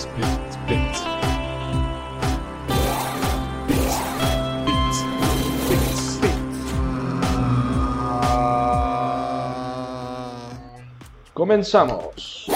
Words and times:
Pits, 0.00 0.08
Pits, 0.16 0.56
Pits. 0.66 1.04
Comenzamos. 11.34 12.46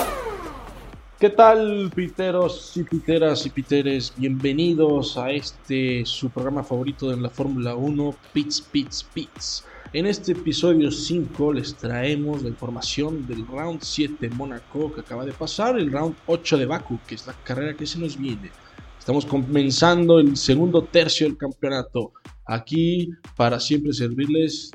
¿Qué 1.19 1.31
tal, 1.31 1.91
piteros 1.95 2.77
y 2.77 2.85
piteras 2.85 3.45
y 3.45 3.51
piteres? 3.51 4.15
Bienvenidos 4.17 5.19
a 5.19 5.31
este 5.31 6.07
su 6.07 6.31
programa 6.31 6.65
favorito 6.65 7.11
de 7.11 7.19
la 7.19 7.29
Fórmula 7.29 7.75
1, 7.75 8.15
Pits, 8.33 8.61
Pits, 8.63 9.05
Pits. 9.13 9.65
En 9.95 10.07
este 10.07 10.33
episodio 10.33 10.91
5 10.91 11.53
les 11.53 11.77
traemos 11.77 12.43
la 12.43 12.49
información 12.49 13.29
del 13.29 13.47
round 13.47 13.81
7 13.81 14.17
de 14.19 14.29
Mónaco 14.29 14.93
que 14.93 15.03
acaba 15.03 15.25
de 15.25 15.33
pasar, 15.33 15.79
el 15.79 15.93
round 15.93 16.17
8 16.27 16.59
de 16.59 16.67
Baku, 16.67 16.99
que 17.07 17.15
es 17.15 17.25
la 17.29 17.33
carrera 17.45 17.77
que 17.77 17.87
se 17.87 18.01
nos 18.01 18.19
viene. 18.19 18.51
Estamos 18.99 19.25
comenzando 19.25 20.19
el 20.19 20.37
segundo 20.37 20.83
tercio 20.83 21.29
del 21.29 21.39
campeonato. 21.39 22.13
Aquí 22.45 23.09
para 23.37 23.61
siempre 23.61 23.93
servirles 23.93 24.73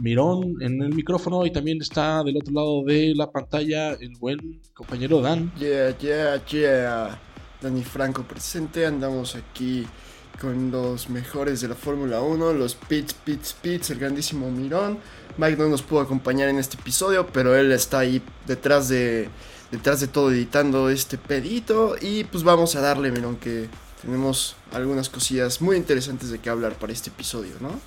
Mirón 0.00 0.56
en 0.62 0.80
el 0.80 0.94
micrófono 0.94 1.44
y 1.44 1.50
también 1.50 1.82
está 1.82 2.24
del 2.24 2.38
otro 2.38 2.54
lado 2.54 2.84
de 2.84 3.12
la 3.14 3.30
pantalla 3.30 3.92
el 3.92 4.16
buen 4.18 4.62
compañero 4.72 5.20
Dan. 5.20 5.52
Yeah, 5.58 5.98
yeah, 5.98 6.42
yeah. 6.46 7.20
Dani 7.60 7.82
Franco 7.82 8.22
presente. 8.22 8.86
Andamos 8.86 9.36
aquí 9.36 9.84
con 10.40 10.70
los 10.70 11.08
mejores 11.08 11.60
de 11.60 11.68
la 11.68 11.74
Fórmula 11.74 12.20
1, 12.20 12.52
los 12.52 12.74
Pits, 12.74 13.14
Pits, 13.14 13.54
Pits, 13.60 13.90
el 13.90 13.98
grandísimo 13.98 14.50
Mirón. 14.50 14.98
Mike 15.36 15.56
no 15.56 15.68
nos 15.68 15.82
pudo 15.82 16.00
acompañar 16.00 16.48
en 16.48 16.58
este 16.58 16.76
episodio, 16.76 17.26
pero 17.32 17.56
él 17.56 17.72
está 17.72 18.00
ahí 18.00 18.22
detrás 18.46 18.88
de, 18.88 19.28
detrás 19.70 20.00
de 20.00 20.08
todo 20.08 20.30
editando 20.30 20.90
este 20.90 21.18
pedito. 21.18 21.96
Y 22.00 22.24
pues 22.24 22.44
vamos 22.44 22.76
a 22.76 22.80
darle, 22.80 23.10
Mirón, 23.10 23.36
que 23.36 23.68
tenemos 24.02 24.56
algunas 24.72 25.08
cosillas 25.08 25.60
muy 25.60 25.76
interesantes 25.76 26.30
de 26.30 26.38
qué 26.38 26.50
hablar 26.50 26.78
para 26.78 26.92
este 26.92 27.10
episodio, 27.10 27.52
¿no? 27.60 27.80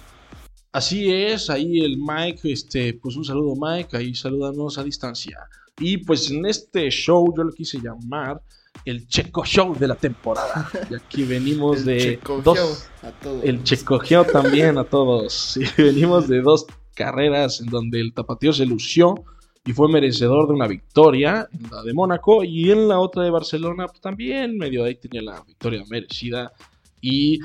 Así 0.72 1.12
es, 1.12 1.50
ahí 1.50 1.80
el 1.80 1.98
Mike, 1.98 2.52
este, 2.52 2.94
pues 2.94 3.16
un 3.16 3.26
saludo 3.26 3.56
Mike, 3.56 3.96
ahí 3.98 4.14
salúdanos 4.14 4.78
a 4.78 4.84
distancia. 4.84 5.40
Y 5.80 5.98
pues 5.98 6.30
en 6.32 6.46
este 6.46 6.90
show 6.90 7.34
yo 7.36 7.44
lo 7.44 7.52
quise 7.52 7.80
llamar 7.80 8.42
el 8.90 9.08
Checo 9.08 9.44
Show 9.44 9.76
de 9.78 9.88
la 9.88 9.96
temporada. 9.96 10.70
Y 10.90 10.96
aquí 10.96 11.24
venimos 11.24 11.80
El 11.80 11.86
de 11.86 12.00
Checo 12.00 12.42
dos, 12.42 12.58
Show 12.58 13.10
a 13.10 13.12
todos. 13.12 13.44
el 13.44 13.64
Checo 13.64 14.04
Show 14.04 14.26
también 14.26 14.78
a 14.78 14.84
todos. 14.84 15.34
Sí, 15.34 15.64
venimos 15.78 16.28
de 16.28 16.42
dos 16.42 16.66
carreras 16.96 17.60
en 17.62 17.68
donde 17.68 18.00
el 18.00 18.14
tapatío 18.14 18.54
se 18.54 18.66
lució 18.66 19.16
y 19.66 19.74
fue 19.74 19.90
merecedor 19.90 20.48
de 20.48 20.54
una 20.54 20.68
victoria, 20.68 21.48
en 21.52 21.70
la 21.70 21.84
de 21.84 21.94
Mónaco 21.94 22.44
y 22.44 22.72
en 22.72 22.88
la 22.88 23.00
otra 23.00 23.24
de 23.24 23.30
Barcelona 23.30 23.88
pues, 23.88 24.00
también 24.00 24.58
medio 24.58 24.86
ahí 24.86 24.96
tenía 24.96 25.22
la 25.22 25.44
victoria 25.44 25.84
merecida 25.90 26.54
y 27.02 27.40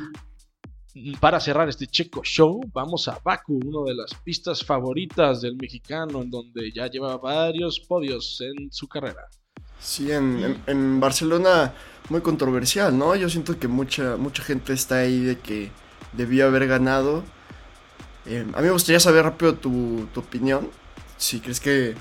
para 1.20 1.41
cerrar 1.41 1.69
este 1.69 1.87
Checo 1.87 2.23
Show, 2.23 2.61
vamos 2.73 3.09
a 3.09 3.19
Baku, 3.25 3.59
una 3.65 3.91
de 3.91 3.97
las 3.97 4.15
pistas 4.23 4.63
favoritas 4.63 5.41
del 5.41 5.57
mexicano, 5.57 6.23
en 6.23 6.31
donde 6.31 6.70
ya 6.70 6.87
lleva 6.87 7.17
varios 7.17 7.81
podios 7.81 8.41
en 8.43 8.70
su 8.70 8.87
carrera. 8.89 9.29
Sí, 9.83 10.12
en, 10.12 10.62
en- 10.66 11.00
Barcelona 11.00 11.75
muy 12.08 12.20
controversial, 12.20 12.97
¿no? 12.97 13.14
Yo 13.16 13.28
siento 13.28 13.58
que 13.58 13.69
mucha, 13.69 14.16
mucha 14.16 14.42
gente 14.42 14.72
está 14.72 14.97
ahí 14.98 15.20
de 15.24 15.39
que 15.39 15.70
debió 16.12 16.47
haber 16.47 16.66
ganado. 16.66 17.24
Eh, 18.27 18.47
a 18.55 18.58
mí 18.61 18.66
me 18.66 18.70
gustaría 18.72 19.00
saber 19.00 19.24
rápido 19.24 19.55
tu, 19.55 20.08
tu 20.12 20.20
opinión. 20.20 20.70
Si 21.16 21.41
crees 21.41 21.61
que, 21.61 21.94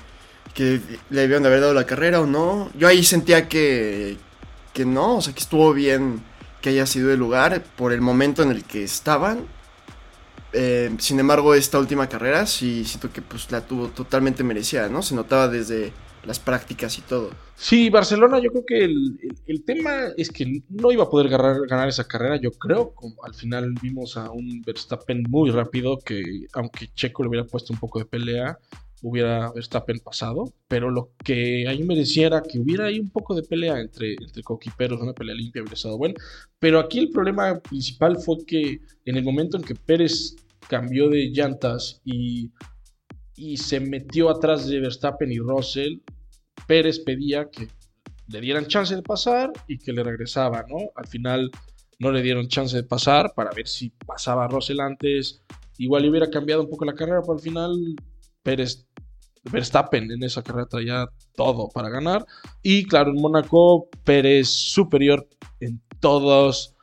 que 0.54 0.80
le 1.10 1.20
debieron 1.22 1.42
de 1.42 1.48
haber 1.48 1.60
dado 1.60 1.74
la 1.74 1.86
carrera 1.86 2.20
o 2.20 2.26
no. 2.26 2.70
Yo 2.74 2.88
ahí 2.88 3.04
sentía 3.04 3.48
que, 3.48 4.16
que 4.74 4.84
no, 4.86 5.16
o 5.16 5.22
sea, 5.22 5.34
que 5.34 5.40
estuvo 5.40 5.72
bien 5.72 6.22
que 6.60 6.70
haya 6.70 6.86
sido 6.86 7.12
el 7.12 7.18
lugar 7.18 7.62
por 7.76 7.92
el 7.92 8.00
momento 8.00 8.42
en 8.42 8.50
el 8.52 8.64
que 8.64 8.84
estaban. 8.84 9.46
Eh, 10.52 10.94
sin 10.98 11.18
embargo, 11.18 11.54
esta 11.54 11.78
última 11.78 12.08
carrera 12.08 12.46
sí 12.46 12.84
siento 12.84 13.10
que 13.12 13.22
pues 13.22 13.50
la 13.50 13.62
tuvo 13.62 13.88
totalmente 13.88 14.44
merecida, 14.44 14.88
¿no? 14.88 15.02
Se 15.02 15.14
notaba 15.14 15.48
desde 15.48 15.92
las 16.24 16.38
prácticas 16.38 16.98
y 16.98 17.02
todo. 17.02 17.30
Sí, 17.56 17.90
Barcelona, 17.90 18.38
yo 18.40 18.50
creo 18.50 18.64
que 18.66 18.84
el, 18.84 19.18
el- 19.46 19.64
tema 19.64 20.08
es 20.16 20.30
que 20.30 20.62
no 20.68 20.90
iba 20.92 21.04
a 21.04 21.10
poder 21.10 21.28
ganar, 21.28 21.56
ganar 21.68 21.88
esa 21.88 22.04
carrera, 22.06 22.36
yo 22.36 22.50
creo. 22.52 22.92
Como 22.94 23.24
al 23.24 23.34
final 23.34 23.72
vimos 23.82 24.16
a 24.16 24.30
un 24.30 24.62
Verstappen 24.62 25.24
muy 25.28 25.50
rápido 25.50 25.98
que, 25.98 26.22
aunque 26.54 26.88
Checo 26.94 27.22
le 27.22 27.28
hubiera 27.28 27.46
puesto 27.46 27.72
un 27.72 27.78
poco 27.78 27.98
de 27.98 28.04
pelea, 28.06 28.58
hubiera 29.02 29.52
Verstappen 29.52 29.98
pasado. 30.00 30.52
Pero 30.68 30.90
lo 30.90 31.12
que 31.24 31.66
ahí 31.68 31.82
mereciera 31.84 32.42
que 32.42 32.58
hubiera 32.58 32.86
ahí 32.86 32.98
un 33.00 33.10
poco 33.10 33.34
de 33.34 33.42
pelea 33.42 33.80
entre, 33.80 34.14
entre 34.14 34.42
coquiperos, 34.42 35.00
una 35.00 35.12
pelea 35.12 35.34
limpia 35.34 35.62
hubiera 35.62 35.74
estado 35.74 35.98
buena. 35.98 36.14
Pero 36.58 36.78
aquí 36.80 36.98
el 37.00 37.10
problema 37.10 37.58
principal 37.60 38.16
fue 38.18 38.44
que 38.46 38.80
en 39.04 39.16
el 39.16 39.24
momento 39.24 39.56
en 39.56 39.62
que 39.64 39.74
Pérez 39.74 40.36
cambió 40.68 41.08
de 41.08 41.30
llantas 41.30 42.00
y, 42.04 42.50
y 43.36 43.56
se 43.56 43.80
metió 43.80 44.30
atrás 44.30 44.66
de 44.66 44.80
Verstappen 44.80 45.30
y 45.32 45.38
Russell, 45.38 45.98
Pérez 46.66 47.00
pedía 47.00 47.48
que 47.50 47.68
le 48.28 48.40
dieran 48.40 48.66
chance 48.66 48.94
de 48.94 49.02
pasar 49.02 49.52
y 49.66 49.78
que 49.78 49.92
le 49.92 50.02
regresaba, 50.02 50.64
¿no? 50.68 50.76
Al 50.94 51.06
final 51.06 51.50
no 51.98 52.10
le 52.10 52.22
dieron 52.22 52.48
chance 52.48 52.76
de 52.76 52.82
pasar 52.82 53.32
para 53.34 53.50
ver 53.50 53.68
si 53.68 53.90
pasaba 54.06 54.48
Russell 54.48 54.80
antes. 54.80 55.42
Igual 55.78 56.08
hubiera 56.08 56.30
cambiado 56.30 56.62
un 56.62 56.70
poco 56.70 56.84
la 56.84 56.94
carrera, 56.94 57.20
pero 57.20 57.34
al 57.34 57.40
final 57.40 57.96
Pérez, 58.42 58.86
Verstappen 59.50 60.10
en 60.10 60.22
esa 60.22 60.42
carrera 60.42 60.66
traía 60.66 61.08
todo 61.34 61.68
para 61.68 61.88
ganar. 61.88 62.26
Y 62.62 62.84
claro, 62.84 63.10
en 63.10 63.20
Mónaco, 63.20 63.88
Pérez 64.04 64.48
superior 64.48 65.28
en 65.60 65.80
todos, 66.00 66.74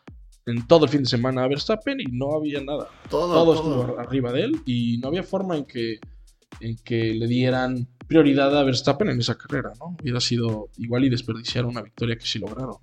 en 0.45 0.67
todo 0.67 0.85
el 0.85 0.91
fin 0.91 1.03
de 1.03 1.09
semana 1.09 1.43
a 1.43 1.47
Verstappen 1.47 1.99
y 1.99 2.05
no 2.05 2.35
había 2.35 2.61
nada 2.61 2.89
Todo, 3.09 3.33
todo 3.33 3.43
todo. 3.43 3.53
estuvo 3.55 3.99
arriba 3.99 4.31
de 4.31 4.43
él 4.43 4.61
y 4.65 4.97
no 4.99 5.09
había 5.09 5.23
forma 5.23 5.57
en 5.57 5.65
que, 5.65 5.99
en 6.59 6.75
que 6.77 7.13
le 7.13 7.27
dieran 7.27 7.87
prioridad 8.07 8.57
a 8.57 8.63
Verstappen 8.63 9.09
en 9.09 9.19
esa 9.19 9.37
carrera, 9.37 9.71
¿no? 9.79 9.95
Hubiera 10.01 10.19
sido 10.19 10.69
igual 10.77 11.05
y 11.05 11.09
desperdiciar 11.09 11.65
una 11.65 11.81
victoria 11.81 12.17
que 12.17 12.25
sí 12.25 12.39
lograron. 12.39 12.77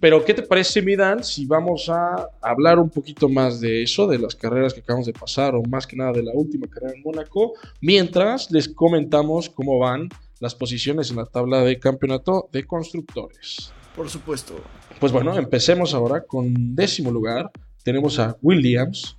Pero, 0.00 0.24
¿qué 0.24 0.34
te 0.34 0.42
parece, 0.42 0.82
Midan, 0.82 1.22
si 1.22 1.46
vamos 1.46 1.88
a 1.88 2.28
hablar 2.40 2.80
un 2.80 2.90
poquito 2.90 3.28
más 3.28 3.60
de 3.60 3.84
eso, 3.84 4.08
de 4.08 4.18
las 4.18 4.34
carreras 4.34 4.74
que 4.74 4.80
acabamos 4.80 5.06
de 5.06 5.12
pasar, 5.12 5.54
o 5.54 5.62
más 5.62 5.86
que 5.86 5.94
nada 5.94 6.10
de 6.10 6.24
la 6.24 6.32
última 6.34 6.66
carrera 6.66 6.94
en 6.96 7.02
Mónaco, 7.04 7.52
mientras 7.80 8.50
les 8.50 8.68
comentamos 8.68 9.48
cómo 9.48 9.78
van 9.78 10.08
las 10.40 10.56
posiciones 10.56 11.10
en 11.10 11.18
la 11.18 11.26
tabla 11.26 11.60
de 11.60 11.78
campeonato 11.78 12.48
de 12.50 12.64
constructores? 12.64 13.72
Por 13.94 14.10
supuesto. 14.10 14.54
Pues 14.98 15.12
bueno, 15.12 15.38
empecemos 15.38 15.94
ahora 15.94 16.22
con 16.22 16.74
décimo 16.74 17.12
lugar. 17.12 17.52
Tenemos 17.84 18.18
a 18.18 18.36
Williams 18.42 19.16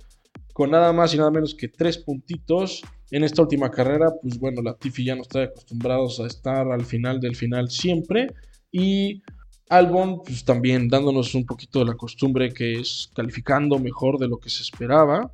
con 0.52 0.70
nada 0.70 0.92
más 0.92 1.14
y 1.14 1.16
nada 1.16 1.30
menos 1.30 1.54
que 1.54 1.68
tres 1.68 1.96
puntitos. 1.96 2.82
En 3.10 3.22
esta 3.24 3.42
última 3.42 3.70
carrera, 3.70 4.12
pues 4.20 4.38
bueno, 4.38 4.62
la 4.62 4.74
Tiffy 4.74 5.04
ya 5.04 5.14
no 5.14 5.22
está 5.22 5.42
acostumbrados 5.42 6.20
a 6.20 6.26
estar 6.26 6.70
al 6.70 6.84
final 6.84 7.20
del 7.20 7.36
final 7.36 7.70
siempre. 7.70 8.28
Y 8.72 9.22
Albon, 9.68 10.22
pues 10.22 10.44
también 10.44 10.88
dándonos 10.88 11.34
un 11.34 11.46
poquito 11.46 11.80
de 11.80 11.86
la 11.86 11.94
costumbre 11.94 12.52
que 12.52 12.74
es 12.74 13.10
calificando 13.14 13.78
mejor 13.78 14.18
de 14.18 14.28
lo 14.28 14.38
que 14.38 14.50
se 14.50 14.62
esperaba. 14.62 15.32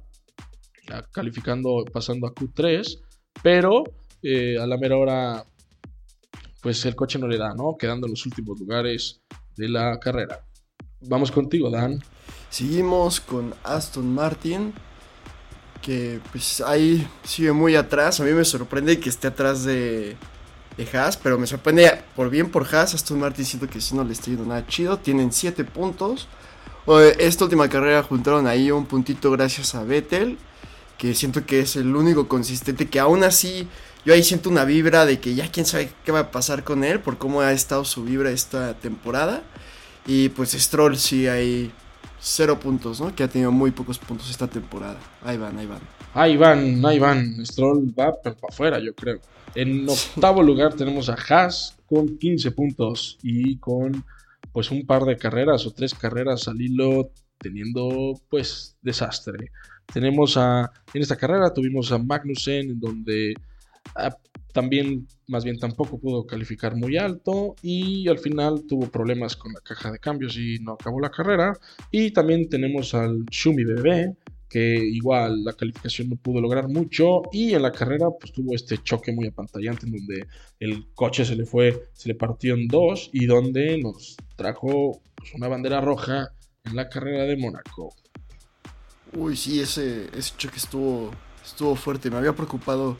Calificando, 1.12 1.84
pasando 1.92 2.26
a 2.26 2.34
Q3. 2.34 3.00
Pero 3.42 3.84
eh, 4.22 4.58
a 4.58 4.66
la 4.66 4.76
mera 4.76 4.96
hora, 4.96 5.44
pues 6.60 6.84
el 6.84 6.94
coche 6.94 7.18
no 7.18 7.28
le 7.28 7.38
da, 7.38 7.54
¿no? 7.54 7.76
Quedando 7.78 8.06
en 8.06 8.12
los 8.12 8.26
últimos 8.26 8.58
lugares 8.58 9.22
de 9.56 9.68
la 9.68 9.98
carrera. 9.98 10.44
Vamos 11.02 11.30
contigo, 11.30 11.70
Dan. 11.70 12.00
Seguimos 12.50 13.20
con 13.20 13.54
Aston 13.62 14.12
Martin. 14.12 14.74
Que 15.82 16.20
pues 16.30 16.60
ahí 16.60 17.08
sigue 17.24 17.52
muy 17.52 17.76
atrás. 17.76 18.20
A 18.20 18.24
mí 18.24 18.32
me 18.32 18.44
sorprende 18.44 19.00
que 19.00 19.08
esté 19.08 19.28
atrás 19.28 19.64
de, 19.64 20.16
de 20.76 20.98
Haas. 20.98 21.16
Pero 21.16 21.38
me 21.38 21.46
sorprende 21.46 22.02
por 22.14 22.30
bien 22.30 22.50
por 22.50 22.66
Haas. 22.74 22.94
Aston 22.94 23.18
Martin 23.18 23.44
siento 23.44 23.68
que 23.68 23.80
si 23.80 23.94
no 23.94 24.04
le 24.04 24.12
está 24.12 24.26
yendo 24.26 24.44
nada 24.44 24.66
chido. 24.66 24.98
Tienen 24.98 25.32
7 25.32 25.64
puntos. 25.64 26.28
Esta 27.18 27.44
última 27.44 27.68
carrera 27.68 28.02
juntaron 28.02 28.46
ahí 28.46 28.70
un 28.70 28.86
puntito 28.86 29.30
gracias 29.30 29.74
a 29.74 29.84
Vettel. 29.84 30.38
Que 30.98 31.14
siento 31.14 31.46
que 31.46 31.60
es 31.60 31.76
el 31.76 31.94
único 31.96 32.28
consistente. 32.28 32.88
Que 32.88 33.00
aún 33.00 33.24
así 33.24 33.68
yo 34.04 34.14
ahí 34.14 34.22
siento 34.22 34.50
una 34.50 34.64
vibra 34.64 35.06
de 35.06 35.20
que 35.20 35.34
ya 35.34 35.50
quién 35.50 35.66
sabe 35.66 35.90
qué 36.04 36.12
va 36.12 36.20
a 36.20 36.30
pasar 36.30 36.64
con 36.64 36.84
él. 36.84 37.00
Por 37.00 37.18
cómo 37.18 37.40
ha 37.40 37.52
estado 37.52 37.84
su 37.84 38.04
vibra 38.04 38.30
esta 38.30 38.74
temporada. 38.74 39.42
Y 40.06 40.30
pues 40.30 40.52
Stroll 40.52 40.96
sí 40.98 41.28
ahí 41.28 41.72
cero 42.20 42.60
puntos, 42.60 43.00
¿no? 43.00 43.14
Que 43.14 43.22
ha 43.22 43.28
tenido 43.28 43.50
muy 43.50 43.70
pocos 43.70 43.98
puntos 43.98 44.30
esta 44.30 44.46
temporada. 44.46 44.98
Ahí 45.22 45.36
van, 45.36 45.58
ahí 45.58 45.66
van. 45.66 45.80
Ahí 46.14 46.36
van, 46.36 46.84
ahí 46.84 46.98
van. 46.98 47.44
Stroll 47.46 47.92
va 47.98 48.12
para 48.22 48.36
afuera, 48.48 48.78
yo 48.78 48.94
creo. 48.94 49.20
En 49.54 49.88
octavo 49.88 50.42
lugar 50.42 50.74
tenemos 50.74 51.08
a 51.08 51.16
Haas 51.16 51.76
con 51.86 52.18
15 52.18 52.52
puntos 52.52 53.18
y 53.22 53.56
con 53.56 54.04
pues 54.52 54.70
un 54.70 54.86
par 54.86 55.04
de 55.04 55.16
carreras 55.16 55.66
o 55.66 55.72
tres 55.72 55.94
carreras 55.94 56.48
al 56.48 56.60
hilo 56.60 57.10
teniendo 57.38 58.14
pues 58.28 58.76
desastre. 58.82 59.50
Tenemos 59.92 60.36
a, 60.36 60.70
en 60.92 61.02
esta 61.02 61.16
carrera 61.16 61.52
tuvimos 61.52 61.90
a 61.90 61.98
Magnussen 61.98 62.70
en 62.70 62.80
donde 62.80 63.34
ah, 63.96 64.16
también, 64.52 65.06
más 65.28 65.44
bien 65.44 65.58
tampoco 65.58 65.98
pudo 65.98 66.26
calificar 66.26 66.76
muy 66.76 66.96
alto 66.96 67.54
y 67.62 68.08
al 68.08 68.18
final 68.18 68.64
tuvo 68.66 68.90
problemas 68.90 69.36
con 69.36 69.52
la 69.52 69.60
caja 69.60 69.90
de 69.90 69.98
cambios 69.98 70.36
y 70.36 70.58
no 70.60 70.72
acabó 70.72 71.00
la 71.00 71.10
carrera. 71.10 71.52
Y 71.90 72.10
también 72.12 72.48
tenemos 72.48 72.94
al 72.94 73.24
Shumi 73.30 73.64
Bebé, 73.64 74.16
que 74.50 74.74
igual 74.74 75.44
la 75.44 75.52
calificación 75.52 76.10
no 76.10 76.16
pudo 76.16 76.40
lograr 76.40 76.68
mucho 76.68 77.22
y 77.32 77.54
en 77.54 77.62
la 77.62 77.70
carrera 77.70 78.08
pues 78.20 78.32
tuvo 78.32 78.54
este 78.54 78.78
choque 78.82 79.12
muy 79.12 79.28
apantallante 79.28 79.86
en 79.86 79.92
donde 79.92 80.26
el 80.58 80.92
coche 80.92 81.24
se 81.24 81.36
le 81.36 81.46
fue, 81.46 81.88
se 81.92 82.08
le 82.08 82.16
partió 82.16 82.54
en 82.54 82.66
dos 82.66 83.10
y 83.12 83.26
donde 83.26 83.78
nos 83.78 84.16
trajo 84.34 85.00
pues, 85.14 85.32
una 85.34 85.46
bandera 85.46 85.80
roja 85.80 86.30
en 86.64 86.74
la 86.74 86.88
carrera 86.88 87.22
de 87.24 87.36
Mónaco. 87.36 87.94
Uy, 89.12 89.36
sí, 89.36 89.60
ese, 89.60 90.08
ese 90.16 90.34
choque 90.36 90.56
estuvo, 90.56 91.12
estuvo 91.44 91.76
fuerte, 91.76 92.10
me 92.10 92.16
había 92.16 92.32
preocupado 92.32 92.96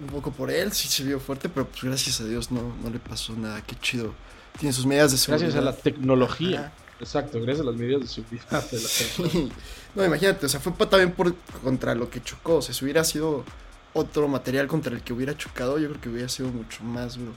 un 0.00 0.06
poco 0.06 0.30
por 0.30 0.50
él, 0.50 0.72
sí 0.72 0.88
se 0.88 1.02
vio 1.04 1.18
fuerte, 1.18 1.48
pero 1.48 1.66
pues 1.66 1.82
gracias 1.82 2.20
a 2.20 2.24
Dios 2.24 2.50
no, 2.50 2.74
no 2.82 2.90
le 2.90 2.98
pasó 2.98 3.34
nada, 3.34 3.62
qué 3.62 3.76
chido. 3.80 4.14
Tiene 4.58 4.72
sus 4.72 4.86
medidas 4.86 5.12
de 5.12 5.18
seguridad. 5.18 5.46
Gracias 5.46 5.62
a 5.62 5.64
la 5.64 5.76
tecnología. 5.76 6.72
Exacto, 7.00 7.40
gracias 7.40 7.60
a 7.60 7.70
las 7.70 7.76
medidas 7.76 8.02
de 8.02 8.08
seguridad 8.08 8.70
de 8.70 8.80
la 8.80 9.54
No, 9.94 10.04
imagínate, 10.04 10.46
o 10.46 10.48
sea, 10.48 10.60
fue 10.60 10.72
también 10.86 11.12
por 11.12 11.34
contra 11.62 11.94
lo 11.94 12.10
que 12.10 12.22
chocó. 12.22 12.56
O 12.56 12.62
sea, 12.62 12.74
si 12.74 12.84
hubiera 12.84 13.04
sido 13.04 13.44
otro 13.92 14.28
material 14.28 14.66
contra 14.66 14.94
el 14.94 15.02
que 15.02 15.12
hubiera 15.12 15.36
chocado, 15.36 15.78
yo 15.78 15.88
creo 15.88 16.00
que 16.00 16.08
hubiera 16.08 16.28
sido 16.28 16.48
mucho 16.50 16.82
más 16.84 17.16
duro. 17.16 17.32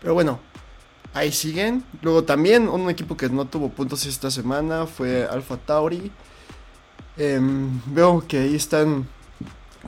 Pero 0.00 0.14
bueno, 0.14 0.40
ahí 1.12 1.32
siguen. 1.32 1.84
Luego 2.02 2.24
también 2.24 2.68
un 2.68 2.88
equipo 2.88 3.16
que 3.16 3.28
no 3.28 3.46
tuvo 3.46 3.68
puntos 3.70 4.06
esta 4.06 4.30
semana 4.30 4.86
fue 4.86 5.24
Alpha 5.24 5.56
Tauri. 5.56 6.10
Em, 7.16 7.80
veo 7.86 8.24
que 8.26 8.38
ahí 8.38 8.54
están 8.54 9.06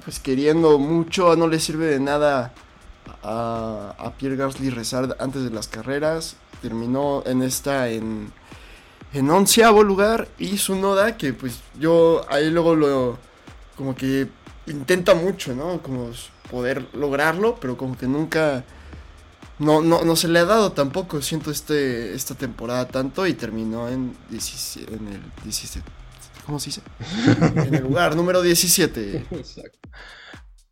pues 0.05 0.21
queriendo 0.21 0.79
mucho, 0.79 1.37
no 1.37 1.49
le 1.49 1.61
sirve 1.61 1.87
de 1.87 2.01
nada 2.01 2.53
a, 3.23 3.95
a 3.99 4.13
Pierre 4.13 4.37
Gasly 4.37 4.71
rezar 4.71 5.17
antes 5.21 5.45
de 5.45 5.51
las 5.51 5.69
carreras. 5.69 6.37
Terminó 6.61 7.23
en 7.27 7.43
esta 7.43 7.89
en 7.89 8.33
en 9.13 9.31
onceavo 9.31 9.83
lugar 9.83 10.29
y 10.39 10.59
su 10.59 10.75
Noda, 10.77 11.17
que 11.17 11.33
pues 11.33 11.61
yo 11.79 12.25
ahí 12.31 12.51
luego 12.51 12.75
lo 12.75 13.19
como 13.77 13.95
que 13.95 14.29
intenta 14.67 15.15
mucho, 15.15 15.55
¿no? 15.55 15.83
Como 15.83 16.11
poder 16.51 16.87
lograrlo, 16.95 17.57
pero 17.61 17.77
como 17.77 17.97
que 17.97 18.07
nunca 18.07 18.65
no, 19.59 19.81
no, 19.81 20.03
no 20.03 20.17
se 20.17 20.29
le 20.29 20.39
ha 20.41 20.45
dado 20.45 20.73
tampoco, 20.73 21.21
siento 21.21 21.51
este, 21.51 22.15
esta 22.15 22.35
temporada 22.35 22.89
tanto 22.89 23.27
y 23.27 23.35
terminó 23.35 23.89
en, 23.89 24.17
en 24.31 25.09
el 25.09 25.23
17. 25.45 26.02
¿Cómo 26.47 26.59
se 26.59 26.67
dice? 26.67 26.83
en 27.67 27.75
el 27.75 27.83
lugar 27.83 28.17
número 28.17 28.43
17. 28.43 29.27
Exacto. 29.31 29.79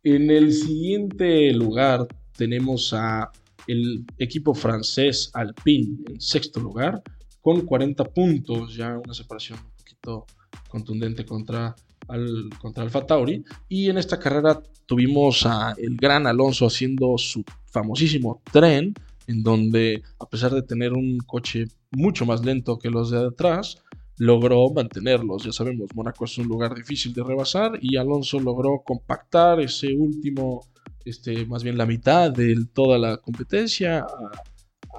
En 0.03 0.31
el 0.31 0.51
siguiente 0.51 1.53
lugar 1.53 2.07
tenemos 2.35 2.93
a 2.93 3.31
el 3.67 4.05
equipo 4.17 4.53
francés 4.53 5.29
Alpine 5.33 5.97
en 6.09 6.19
sexto 6.19 6.59
lugar 6.59 7.01
con 7.41 7.61
40 7.61 8.03
puntos, 8.05 8.75
ya 8.75 8.97
una 8.97 9.13
separación 9.13 9.59
un 9.59 9.71
poquito 9.77 10.25
contundente 10.67 11.25
contra, 11.25 11.75
al, 12.07 12.49
contra 12.59 12.83
Alfa 12.83 13.05
Tauri. 13.05 13.43
Y 13.67 13.89
en 13.89 13.97
esta 13.97 14.19
carrera 14.19 14.61
tuvimos 14.85 15.45
a 15.45 15.73
el 15.77 15.95
gran 15.97 16.27
Alonso 16.27 16.67
haciendo 16.67 17.17
su 17.17 17.43
famosísimo 17.65 18.41
tren, 18.51 18.93
en 19.27 19.43
donde 19.43 20.01
a 20.19 20.27
pesar 20.27 20.51
de 20.51 20.61
tener 20.61 20.93
un 20.93 21.19
coche 21.19 21.67
mucho 21.91 22.25
más 22.25 22.43
lento 22.43 22.77
que 22.79 22.89
los 22.89 23.11
de 23.11 23.27
atrás, 23.27 23.77
logró 24.17 24.69
mantenerlos. 24.71 25.43
Ya 25.43 25.51
sabemos, 25.51 25.89
Mónaco 25.95 26.25
es 26.25 26.37
un 26.37 26.47
lugar 26.47 26.75
difícil 26.75 27.13
de 27.13 27.23
rebasar 27.23 27.77
y 27.81 27.97
Alonso 27.97 28.39
logró 28.39 28.81
compactar 28.85 29.59
ese 29.59 29.95
último, 29.95 30.67
este, 31.05 31.45
más 31.45 31.63
bien 31.63 31.77
la 31.77 31.85
mitad 31.85 32.31
de 32.31 32.55
toda 32.73 32.97
la 32.97 33.17
competencia 33.17 34.05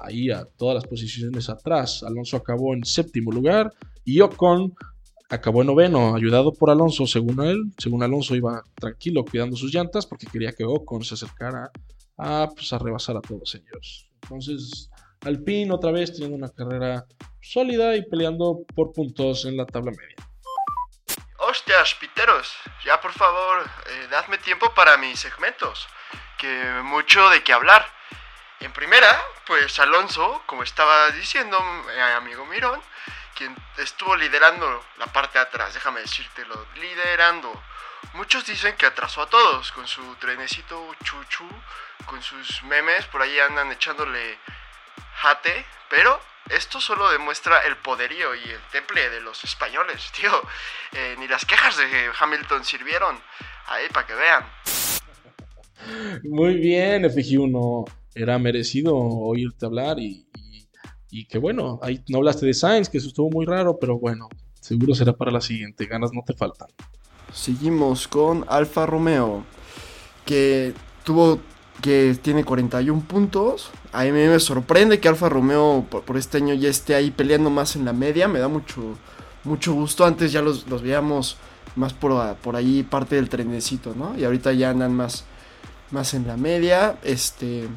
ahí 0.01 0.29
a 0.29 0.45
todas 0.45 0.75
las 0.75 0.85
posiciones 0.85 1.49
atrás. 1.49 2.03
Alonso 2.03 2.37
acabó 2.37 2.73
en 2.73 2.83
séptimo 2.83 3.31
lugar 3.31 3.71
y 4.03 4.19
Ocon 4.19 4.73
acabó 5.29 5.61
en 5.61 5.67
noveno, 5.67 6.15
ayudado 6.15 6.53
por 6.53 6.69
Alonso, 6.69 7.07
según 7.07 7.41
él. 7.43 7.71
Según 7.77 8.03
Alonso 8.03 8.35
iba 8.35 8.63
tranquilo 8.75 9.25
cuidando 9.25 9.55
sus 9.55 9.73
llantas 9.73 10.05
porque 10.05 10.27
quería 10.27 10.51
que 10.51 10.63
Ocon 10.65 11.03
se 11.03 11.15
acercara 11.15 11.71
a, 12.17 12.49
pues, 12.53 12.71
a 12.73 12.79
rebasar 12.79 13.17
a 13.17 13.21
todos 13.21 13.55
ellos. 13.55 14.09
Entonces, 14.21 14.89
Alpine 15.25 15.73
otra 15.73 15.91
vez 15.91 16.11
teniendo 16.11 16.37
una 16.37 16.53
carrera 16.53 17.05
sólida 17.41 17.95
y 17.95 18.03
peleando 18.09 18.59
por 18.75 18.91
puntos 18.93 19.45
en 19.45 19.57
la 19.57 19.65
tabla 19.65 19.91
media. 19.91 20.15
Hostias, 21.39 21.95
piteros, 21.95 22.53
ya 22.85 22.99
por 23.01 23.11
favor, 23.11 23.69
eh, 23.87 24.07
dadme 24.09 24.37
tiempo 24.37 24.73
para 24.73 24.97
mis 24.97 25.19
segmentos, 25.19 25.87
que 26.37 26.63
mucho 26.83 27.29
de 27.29 27.43
qué 27.43 27.53
hablar. 27.53 27.85
En 28.59 28.71
primera, 28.71 29.21
pues 29.45 29.77
Alonso, 29.79 30.41
como 30.45 30.63
estaba 30.63 31.11
diciendo 31.11 31.59
mi 31.61 31.99
amigo 31.99 32.45
Mirón, 32.45 32.79
quien 33.35 33.53
estuvo 33.77 34.15
liderando 34.15 34.83
la 34.97 35.07
parte 35.07 35.37
de 35.37 35.43
atrás, 35.43 35.73
déjame 35.73 36.01
decírtelo, 36.01 36.65
liderando. 36.75 37.51
Muchos 38.13 38.45
dicen 38.45 38.75
que 38.77 38.85
atrasó 38.85 39.23
a 39.23 39.29
todos 39.29 39.71
con 39.71 39.87
su 39.87 40.15
trenecito 40.15 40.95
chuchu, 41.03 41.47
con 42.05 42.21
sus 42.21 42.63
memes, 42.63 43.05
por 43.07 43.21
ahí 43.21 43.37
andan 43.39 43.71
echándole 43.71 44.37
jate, 45.23 45.65
pero 45.89 46.19
esto 46.49 46.81
solo 46.81 47.09
demuestra 47.09 47.59
el 47.61 47.77
poderío 47.77 48.35
y 48.35 48.49
el 48.49 48.59
temple 48.71 49.09
de 49.09 49.21
los 49.21 49.41
españoles, 49.45 50.11
tío. 50.19 50.31
Eh, 50.91 51.15
ni 51.17 51.27
las 51.27 51.45
quejas 51.45 51.77
de 51.77 51.85
Hamilton 52.19 52.65
sirvieron. 52.65 53.17
Ahí, 53.67 53.87
para 53.93 54.05
que 54.05 54.13
vean. 54.15 54.43
Muy 56.23 56.55
bien, 56.55 57.03
FG1 57.03 57.89
era 58.15 58.37
merecido 58.37 58.95
oírte 58.95 59.65
hablar 59.65 59.97
y, 59.99 60.27
que 61.29 61.37
bueno, 61.37 61.79
ahí 61.81 62.03
no 62.09 62.17
hablaste 62.17 62.45
de 62.45 62.53
Sainz, 62.53 62.89
que 62.89 62.97
eso 62.97 63.07
estuvo 63.07 63.29
muy 63.29 63.45
raro, 63.45 63.77
pero 63.79 63.97
bueno, 63.97 64.27
seguro 64.59 64.93
será 64.95 65.13
para 65.13 65.31
la 65.31 65.41
siguiente, 65.41 65.85
ganas 65.85 66.11
no 66.13 66.23
te 66.25 66.33
faltan. 66.33 66.67
Seguimos 67.31 68.07
con 68.07 68.45
Alfa 68.47 68.85
Romeo, 68.85 69.45
que 70.25 70.73
tuvo 71.03 71.39
que 71.83 72.17
tiene 72.19 72.45
41 72.45 73.01
puntos. 73.01 73.69
A 73.91 74.03
mí 74.03 74.11
me 74.11 74.39
sorprende 74.39 75.01
que 75.01 75.09
Alfa 75.09 75.27
Romeo 75.27 75.85
por, 75.89 76.15
este 76.15 76.37
año 76.37 76.53
ya 76.53 76.69
esté 76.69 76.95
ahí 76.95 77.11
peleando 77.11 77.49
más 77.49 77.75
en 77.75 77.83
la 77.83 77.91
media. 77.91 78.29
Me 78.29 78.39
da 78.39 78.47
mucho, 78.47 78.95
mucho 79.43 79.73
gusto. 79.73 80.05
Antes 80.05 80.31
ya 80.31 80.41
los, 80.41 80.65
veíamos 80.81 81.35
más 81.75 81.91
por, 81.91 82.35
por 82.37 82.55
ahí 82.55 82.83
parte 82.83 83.17
del 83.17 83.27
trenecito, 83.27 83.93
¿no? 83.97 84.17
Y 84.17 84.23
ahorita 84.23 84.53
ya 84.53 84.69
andan 84.69 84.95
más, 84.95 85.25
más 85.91 86.13
en 86.13 86.25
la 86.25 86.37
media. 86.37 86.97
Este 87.03 87.67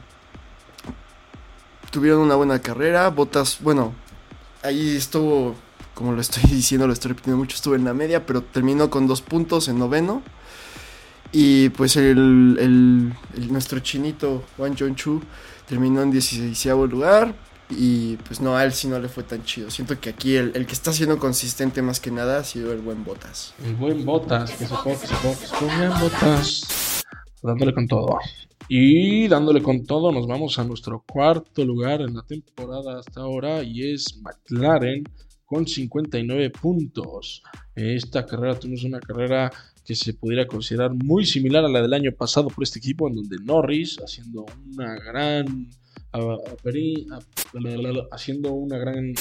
tuvieron 1.90 2.20
una 2.20 2.36
buena 2.36 2.60
carrera. 2.60 3.10
Botas, 3.10 3.58
bueno, 3.60 3.92
ahí 4.62 4.94
estuvo, 4.94 5.56
como 5.94 6.12
lo 6.12 6.20
estoy 6.20 6.44
diciendo, 6.48 6.86
lo 6.86 6.92
estoy 6.92 7.08
repitiendo 7.08 7.38
mucho, 7.38 7.56
estuvo 7.56 7.75
en 7.75 7.84
la 7.84 7.92
media, 7.92 8.25
pero 8.25 8.40
terminó 8.40 8.88
con 8.88 9.08
dos 9.08 9.20
puntos 9.20 9.66
en 9.66 9.80
noveno. 9.80 10.22
Y 11.33 11.68
pues 11.71 11.97
el, 11.97 12.56
el, 12.61 13.52
nuestro 13.52 13.80
chinito, 13.80 14.45
Juan 14.56 14.75
John 14.78 14.95
Chu, 14.95 15.21
terminó 15.66 16.02
en 16.02 16.11
16 16.11 16.66
lugar. 16.90 17.35
Y 17.68 18.16
pues 18.18 18.40
no, 18.40 18.56
a 18.56 18.64
él 18.64 18.73
sí 18.73 18.87
no 18.87 18.99
le 19.00 19.09
fue 19.09 19.25
tan 19.25 19.42
chido. 19.45 19.71
Siento 19.71 19.99
que 19.99 20.11
aquí 20.11 20.37
el, 20.37 20.52
el, 20.54 20.66
que 20.66 20.73
está 20.73 20.92
siendo 20.92 21.18
consistente 21.18 21.83
más 21.83 21.99
que 21.99 22.12
nada 22.12 22.38
ha 22.38 22.45
sido 22.45 22.73
el 22.73 22.80
buen 22.80 23.02
Botas. 23.04 23.54
El 23.64 23.75
buen 23.75 24.04
Botas, 24.04 24.52
que 24.52 24.66
se 24.66 24.76
fue, 24.76 24.92
que 24.92 25.06
se 25.09 25.14
fue, 25.14 25.88
Botas. 26.00 27.02
Dándole 27.42 27.75
con 27.75 27.88
todo. 27.88 28.18
Y 28.68 29.26
dándole 29.28 29.62
con 29.62 29.85
todo, 29.85 30.12
nos 30.12 30.26
vamos 30.26 30.59
a 30.59 30.64
nuestro 30.64 31.04
cuarto 31.06 31.64
lugar 31.64 32.00
en 32.00 32.14
la 32.14 32.23
temporada 32.23 32.99
hasta 32.99 33.21
ahora 33.21 33.62
y 33.62 33.92
es 33.92 34.21
McLaren 34.23 35.04
con 35.45 35.66
59 35.66 36.50
puntos. 36.50 37.42
Esta 37.75 38.26
carrera 38.26 38.59
tuvimos 38.59 38.85
una 38.85 38.99
carrera 38.99 39.52
que 39.87 39.95
se 39.95 40.14
pudiera 40.14 40.47
considerar 40.47 40.93
muy 40.93 41.25
similar 41.25 41.64
a 41.64 41.69
la 41.69 41.81
del 41.81 41.95
año 41.95 42.12
pasado 42.12 42.49
por 42.49 42.64
este 42.64 42.81
equipo, 42.81 43.09
en 43.09 43.14
donde 43.14 43.38
Norris 43.45 43.99
haciendo 44.05 44.45
una 44.73 44.97
gran 44.97 45.69
haciendo 48.11 48.52
una 48.52 48.78
gran 48.78 49.14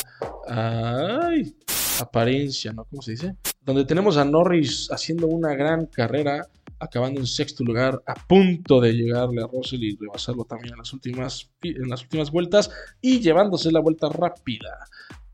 apariencia, 1.99 2.73
¿no? 2.73 2.85
¿Cómo 2.85 3.01
se 3.01 3.11
dice? 3.11 3.35
Donde 3.61 3.85
tenemos 3.85 4.17
a 4.17 4.25
Norris 4.25 4.87
haciendo 4.91 5.27
una 5.27 5.55
gran 5.55 5.87
carrera 5.87 6.47
acabando 6.79 7.19
en 7.19 7.27
sexto 7.27 7.63
lugar, 7.63 8.01
a 8.05 8.13
punto 8.27 8.81
de 8.81 8.93
llegarle 8.93 9.41
a 9.41 9.47
Russell 9.47 9.83
y 9.83 9.97
rebasarlo 9.97 10.45
también 10.45 10.73
en 10.73 10.79
las 10.79 10.93
últimas, 10.93 11.51
en 11.61 11.89
las 11.89 12.03
últimas 12.03 12.31
vueltas 12.31 12.69
y 13.01 13.19
llevándose 13.19 13.71
la 13.71 13.79
vuelta 13.79 14.09
rápida. 14.09 14.87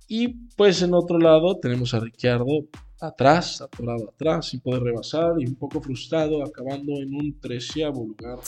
Y 0.08 0.28
pues 0.56 0.82
en 0.82 0.94
otro 0.94 1.18
lado 1.18 1.58
tenemos 1.60 1.94
a 1.94 2.00
Ricciardo 2.00 2.66
atrás, 3.02 3.62
atorado 3.62 4.10
atrás, 4.10 4.48
sin 4.48 4.60
poder 4.60 4.84
rebasar 4.84 5.34
y 5.40 5.46
un 5.48 5.56
poco 5.56 5.82
frustrado, 5.82 6.44
acabando 6.44 6.94
en 7.02 7.14
un 7.14 7.40
treceavo 7.40 8.06
lugar. 8.06 8.40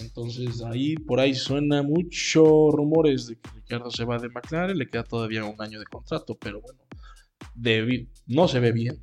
Entonces 0.00 0.62
ahí 0.62 0.94
por 0.96 1.18
ahí 1.18 1.34
suena 1.34 1.82
mucho 1.82 2.70
rumores 2.70 3.26
de 3.26 3.36
que 3.36 3.50
Ricciardo 3.54 3.90
se 3.90 4.04
va 4.04 4.18
de 4.18 4.28
McLaren, 4.28 4.76
le 4.76 4.88
queda 4.88 5.02
todavía 5.02 5.44
un 5.44 5.60
año 5.60 5.78
de 5.78 5.86
contrato, 5.86 6.36
pero 6.38 6.60
bueno, 6.60 6.80
no 8.26 8.48
se 8.48 8.60
ve 8.60 8.72
bien. 8.72 9.00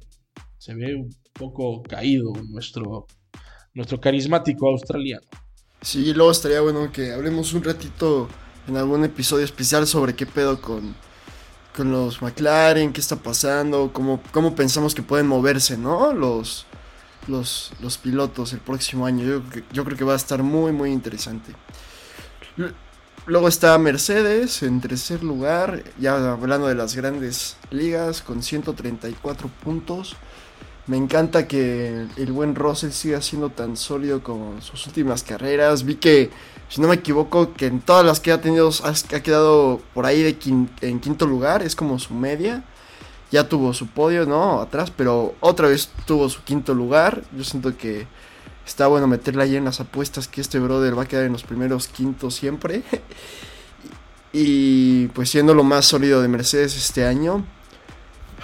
Se 0.57 0.73
ve 0.73 0.95
un 0.95 1.15
poco 1.33 1.83
caído 1.83 2.33
nuestro, 2.49 3.07
nuestro 3.73 3.99
carismático 3.99 4.67
australiano. 4.67 5.27
Sí, 5.81 6.13
luego 6.13 6.31
estaría 6.31 6.61
bueno 6.61 6.91
que 6.91 7.11
hablemos 7.11 7.53
un 7.53 7.63
ratito 7.63 8.27
en 8.67 8.77
algún 8.77 9.03
episodio 9.05 9.45
especial 9.45 9.85
sobre 9.87 10.15
qué 10.15 10.25
pedo 10.25 10.59
con, 10.59 10.95
con 11.77 11.91
los 11.91 12.23
McLaren, 12.23 12.91
qué 12.91 12.99
está 12.99 13.15
pasando, 13.15 13.91
cómo, 13.93 14.19
cómo 14.31 14.55
pensamos 14.55 14.95
que 14.95 15.03
pueden 15.03 15.27
moverse, 15.27 15.77
¿no? 15.77 16.11
Los, 16.11 16.65
los, 17.27 17.71
los 17.79 17.99
pilotos 17.99 18.51
el 18.53 18.59
próximo 18.59 19.05
año. 19.05 19.23
Yo, 19.23 19.41
yo 19.71 19.85
creo 19.85 19.95
que 19.95 20.03
va 20.03 20.13
a 20.13 20.17
estar 20.17 20.41
muy, 20.41 20.71
muy 20.71 20.91
interesante. 20.91 21.53
Luego 23.27 23.47
está 23.47 23.77
Mercedes 23.77 24.63
en 24.63 24.81
tercer 24.81 25.23
lugar, 25.23 25.83
ya 25.99 26.31
hablando 26.31 26.67
de 26.67 26.73
las 26.73 26.95
grandes 26.95 27.57
ligas, 27.69 28.23
con 28.23 28.41
134 28.41 29.47
puntos. 29.63 30.15
Me 30.87 30.97
encanta 30.97 31.47
que 31.47 32.07
el 32.15 32.31
buen 32.31 32.55
Russell 32.55 32.91
siga 32.91 33.21
siendo 33.21 33.49
tan 33.49 33.77
sólido 33.77 34.23
como 34.23 34.59
sus 34.61 34.87
últimas 34.87 35.21
carreras. 35.21 35.83
Vi 35.83 35.95
que, 35.95 36.31
si 36.69 36.81
no 36.81 36.87
me 36.87 36.95
equivoco, 36.95 37.53
que 37.53 37.67
en 37.67 37.81
todas 37.81 38.05
las 38.05 38.19
que 38.19 38.31
ha 38.31 38.41
tenido 38.41 38.69
ha 38.83 39.19
quedado 39.21 39.81
por 39.93 40.05
ahí 40.05 40.37
en 40.81 40.99
quinto 40.99 41.25
lugar, 41.25 41.63
es 41.63 41.75
como 41.75 41.99
su 41.99 42.13
media. 42.13 42.63
Ya 43.29 43.49
tuvo 43.49 43.73
su 43.73 43.87
podio, 43.87 44.25
¿no? 44.25 44.61
Atrás, 44.61 44.91
pero 44.95 45.35
otra 45.41 45.67
vez 45.67 45.89
tuvo 46.05 46.29
su 46.29 46.43
quinto 46.43 46.73
lugar. 46.73 47.23
Yo 47.35 47.43
siento 47.43 47.75
que 47.75 48.07
Está 48.67 48.87
bueno 48.87 49.07
meterla 49.07 49.43
ahí 49.43 49.55
en 49.55 49.63
las 49.63 49.79
apuestas 49.79 50.27
que 50.27 50.41
este 50.41 50.59
brother 50.59 50.97
va 50.97 51.03
a 51.03 51.07
quedar 51.07 51.23
en 51.23 51.31
los 51.31 51.43
primeros 51.43 51.87
quintos 51.87 52.35
siempre. 52.35 52.83
y 54.33 55.07
pues 55.07 55.29
siendo 55.29 55.53
lo 55.53 55.63
más 55.63 55.85
sólido 55.85 56.21
de 56.21 56.27
Mercedes 56.27 56.75
este 56.75 57.05
año. 57.05 57.45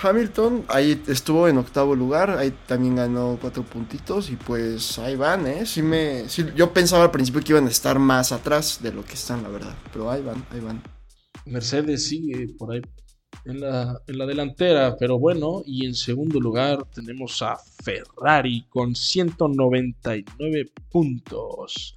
Hamilton 0.04 0.66
ahí 0.68 1.02
estuvo 1.08 1.48
en 1.48 1.58
octavo 1.58 1.96
lugar, 1.96 2.32
ahí 2.32 2.54
también 2.68 2.98
ganó 2.98 3.38
cuatro 3.40 3.64
puntitos 3.64 4.30
y 4.30 4.36
pues 4.36 5.00
ahí 5.00 5.16
van, 5.16 5.48
¿eh? 5.48 5.66
Sí 5.66 5.82
me, 5.82 6.26
yo 6.56 6.74
pensaba 6.74 7.06
al 7.06 7.12
principio 7.12 7.42
que 7.42 7.54
iban 7.54 7.68
a 7.68 7.72
estar 7.72 7.98
más 8.00 8.32
atrás 8.32 8.80
de 8.84 8.92
lo 8.92 9.04
que 9.06 9.14
están, 9.14 9.44
la 9.44 9.50
verdad, 9.50 9.76
pero 9.92 10.12
ahí 10.12 10.22
van, 10.22 10.46
ahí 10.52 10.60
van. 10.60 10.84
Mercedes 11.46 12.08
sigue 12.08 12.50
por 12.58 12.74
ahí 12.74 12.82
en 13.46 13.62
la, 13.62 14.02
en 14.08 14.18
la 14.18 14.26
delantera, 14.26 14.96
pero 14.98 15.20
bueno, 15.20 15.64
y 15.66 15.86
en 15.86 15.96
segundo 15.96 16.40
lugar 16.40 16.86
tenemos 16.94 17.42
a 17.42 17.58
Ferrari 17.84 18.66
con 18.70 18.96
199 18.96 20.72
puntos. 20.92 21.96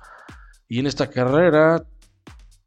Y 0.69 0.81
en 0.81 0.87
esta 0.87 1.09
carrera 1.09 1.85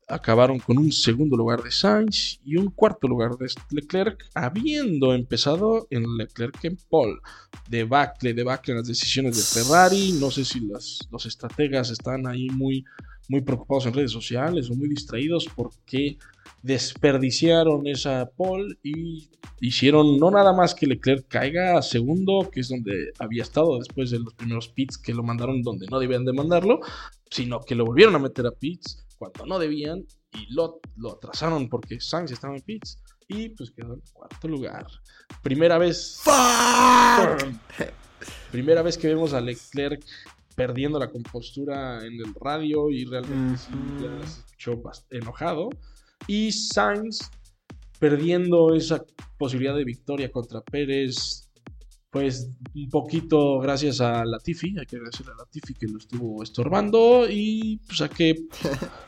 acabaron 0.09 0.59
con 0.59 0.77
un 0.77 0.91
segundo 0.91 1.37
lugar 1.37 1.61
de 1.61 1.71
Sainz 1.71 2.39
y 2.43 2.57
un 2.57 2.71
cuarto 2.71 3.07
lugar 3.07 3.37
de 3.37 3.47
Leclerc, 3.71 4.25
habiendo 4.33 5.13
empezado 5.13 5.87
en 5.89 6.17
Leclerc 6.17 6.63
en 6.65 6.77
Paul. 6.89 7.21
Debacle, 7.69 8.33
debacle 8.33 8.73
en 8.73 8.79
las 8.79 8.87
decisiones 8.87 9.37
de 9.37 9.61
Ferrari. 9.61 10.13
No 10.13 10.31
sé 10.31 10.43
si 10.45 10.61
las, 10.61 11.07
los 11.11 11.25
estrategas 11.25 11.91
están 11.91 12.27
ahí 12.27 12.49
muy, 12.49 12.85
muy 13.29 13.41
preocupados 13.41 13.85
en 13.85 13.93
redes 13.93 14.11
sociales 14.11 14.69
o 14.69 14.75
muy 14.75 14.89
distraídos 14.89 15.47
porque 15.55 16.17
desperdiciaron 16.61 17.87
esa 17.87 18.29
pole 18.35 18.75
y 18.83 19.29
hicieron 19.61 20.17
no 20.17 20.31
nada 20.31 20.51
más 20.51 20.75
que 20.75 20.87
Leclerc 20.87 21.27
caiga 21.27 21.77
a 21.77 21.81
segundo, 21.81 22.49
que 22.51 22.59
es 22.59 22.69
donde 22.69 23.13
había 23.19 23.43
estado 23.43 23.77
después 23.77 24.09
de 24.09 24.19
los 24.19 24.33
primeros 24.33 24.67
pits 24.67 24.97
que 24.97 25.13
lo 25.13 25.23
mandaron 25.23 25.61
donde 25.61 25.87
no 25.87 25.99
debían 25.99 26.25
de 26.25 26.33
mandarlo, 26.33 26.81
sino 27.29 27.61
que 27.61 27.75
lo 27.75 27.85
volvieron 27.85 28.15
a 28.15 28.19
meter 28.19 28.45
a 28.47 28.51
pits 28.51 29.05
cuando 29.17 29.45
no 29.45 29.59
debían 29.59 30.05
y 30.33 30.51
lo, 30.53 30.79
lo 30.97 31.13
atrasaron 31.13 31.69
porque 31.69 31.99
Sainz 32.01 32.31
estaba 32.31 32.55
en 32.55 32.61
pits 32.61 32.99
y 33.27 33.49
pues 33.49 33.71
quedó 33.71 33.93
en 33.93 34.01
cuarto 34.11 34.47
lugar. 34.47 34.87
Primera 35.43 35.77
vez. 35.77 36.21
primera 38.51 38.81
vez 38.81 38.97
que 38.97 39.07
vemos 39.07 39.33
a 39.33 39.41
Leclerc 39.41 40.03
perdiendo 40.59 40.99
la 40.99 41.09
compostura 41.09 42.05
en 42.05 42.15
el 42.15 42.35
radio 42.35 42.91
y 42.91 43.05
realmente 43.05 43.57
se 43.57 43.69
escuchó 44.25 44.81
enojado. 45.09 45.69
Y 46.27 46.51
Sainz 46.51 47.31
perdiendo 47.97 48.75
esa 48.75 49.05
posibilidad 49.37 49.73
de 49.73 49.85
victoria 49.85 50.29
contra 50.29 50.59
Pérez, 50.59 51.49
pues 52.09 52.49
un 52.75 52.89
poquito 52.89 53.59
gracias 53.59 54.01
a 54.01 54.25
Latifi, 54.25 54.77
hay 54.77 54.85
que 54.85 54.97
agradecerle 54.97 55.31
a 55.31 55.37
Latifi 55.37 55.75
que 55.75 55.87
lo 55.87 55.97
estuvo 55.97 56.43
estorbando 56.43 57.25
y 57.29 57.77
pues 57.87 58.01
a 58.01 58.09
que, 58.09 58.35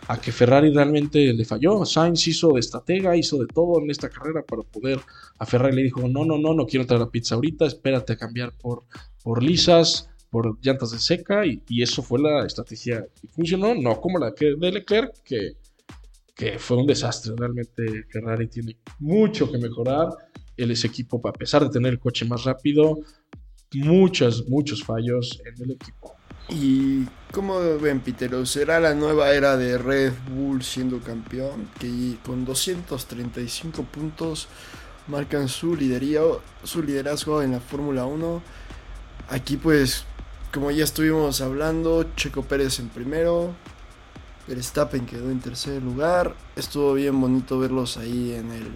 a 0.07 0.21
que 0.21 0.31
Ferrari 0.31 0.71
realmente 0.73 1.33
le 1.33 1.43
falló. 1.43 1.83
Sainz 1.83 2.29
hizo 2.29 2.53
de 2.53 2.61
estratega, 2.61 3.17
hizo 3.17 3.37
de 3.39 3.47
todo 3.47 3.81
en 3.81 3.91
esta 3.91 4.09
carrera 4.09 4.41
para 4.47 4.61
poder, 4.63 5.01
a 5.37 5.45
Ferrari 5.45 5.75
le 5.75 5.83
dijo, 5.83 6.07
no, 6.07 6.23
no, 6.23 6.37
no, 6.37 6.53
no 6.53 6.65
quiero 6.65 6.85
traer 6.85 7.01
la 7.01 7.11
pizza 7.11 7.35
ahorita, 7.35 7.65
espérate 7.65 8.13
a 8.13 8.17
cambiar 8.17 8.53
por, 8.57 8.85
por 9.21 9.43
lisas, 9.43 10.10
por 10.31 10.57
llantas 10.61 10.91
de 10.91 10.99
seca 10.99 11.45
y, 11.45 11.61
eso 11.83 12.01
fue 12.01 12.19
la 12.19 12.45
estrategia 12.45 13.05
y 13.21 13.27
funcionó, 13.27 13.75
no 13.75 14.01
como 14.01 14.17
la 14.17 14.33
que 14.33 14.55
de 14.55 14.71
Leclerc, 14.71 15.21
que 15.23 15.57
que 16.41 16.57
fue 16.57 16.77
un 16.77 16.87
desastre. 16.87 17.33
Realmente 17.37 18.05
Ferrari 18.09 18.47
tiene 18.47 18.77
mucho 18.99 19.51
que 19.51 19.59
mejorar. 19.59 20.09
Él 20.57 20.71
es 20.71 20.83
equipo, 20.83 21.21
a 21.27 21.33
pesar 21.33 21.63
de 21.63 21.69
tener 21.69 21.93
el 21.93 21.99
coche 21.99 22.25
más 22.25 22.43
rápido, 22.45 22.99
muchos, 23.73 24.47
muchos 24.47 24.83
fallos 24.83 25.39
en 25.45 25.63
el 25.63 25.71
equipo. 25.71 26.15
¿Y 26.49 27.05
cómo 27.31 27.59
ven, 27.79 27.99
Pitero? 28.01 28.45
¿Será 28.47 28.79
la 28.79 28.95
nueva 28.95 29.31
era 29.33 29.55
de 29.55 29.77
Red 29.77 30.13
Bull 30.31 30.63
siendo 30.63 30.99
campeón? 30.99 31.69
Que 31.79 32.17
con 32.25 32.43
235 32.43 33.83
puntos 33.83 34.47
marcan 35.07 35.47
su 35.47 35.75
liderazgo, 35.75 36.41
su 36.63 36.81
liderazgo 36.81 37.43
en 37.43 37.51
la 37.51 37.59
Fórmula 37.59 38.05
1. 38.05 38.41
Aquí 39.29 39.57
pues, 39.57 40.05
como 40.53 40.71
ya 40.71 40.83
estuvimos 40.83 41.41
hablando, 41.41 42.05
Checo 42.15 42.43
Pérez 42.43 42.79
en 42.79 42.89
primero, 42.89 43.53
Verstappen 44.47 45.05
quedó 45.05 45.29
en 45.31 45.39
tercer 45.39 45.81
lugar. 45.81 46.35
Estuvo 46.55 46.93
bien 46.93 47.19
bonito 47.19 47.57
verlos 47.59 47.97
ahí 47.97 48.33
en 48.33 48.51
el, 48.51 48.67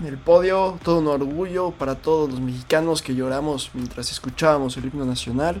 en 0.00 0.06
el 0.06 0.16
podio. 0.16 0.78
Todo 0.82 1.00
un 1.00 1.08
orgullo 1.08 1.72
para 1.72 1.96
todos 1.96 2.30
los 2.30 2.40
mexicanos 2.40 3.02
que 3.02 3.14
lloramos 3.14 3.70
mientras 3.74 4.10
escuchábamos 4.10 4.76
el 4.76 4.86
himno 4.86 5.04
nacional. 5.04 5.60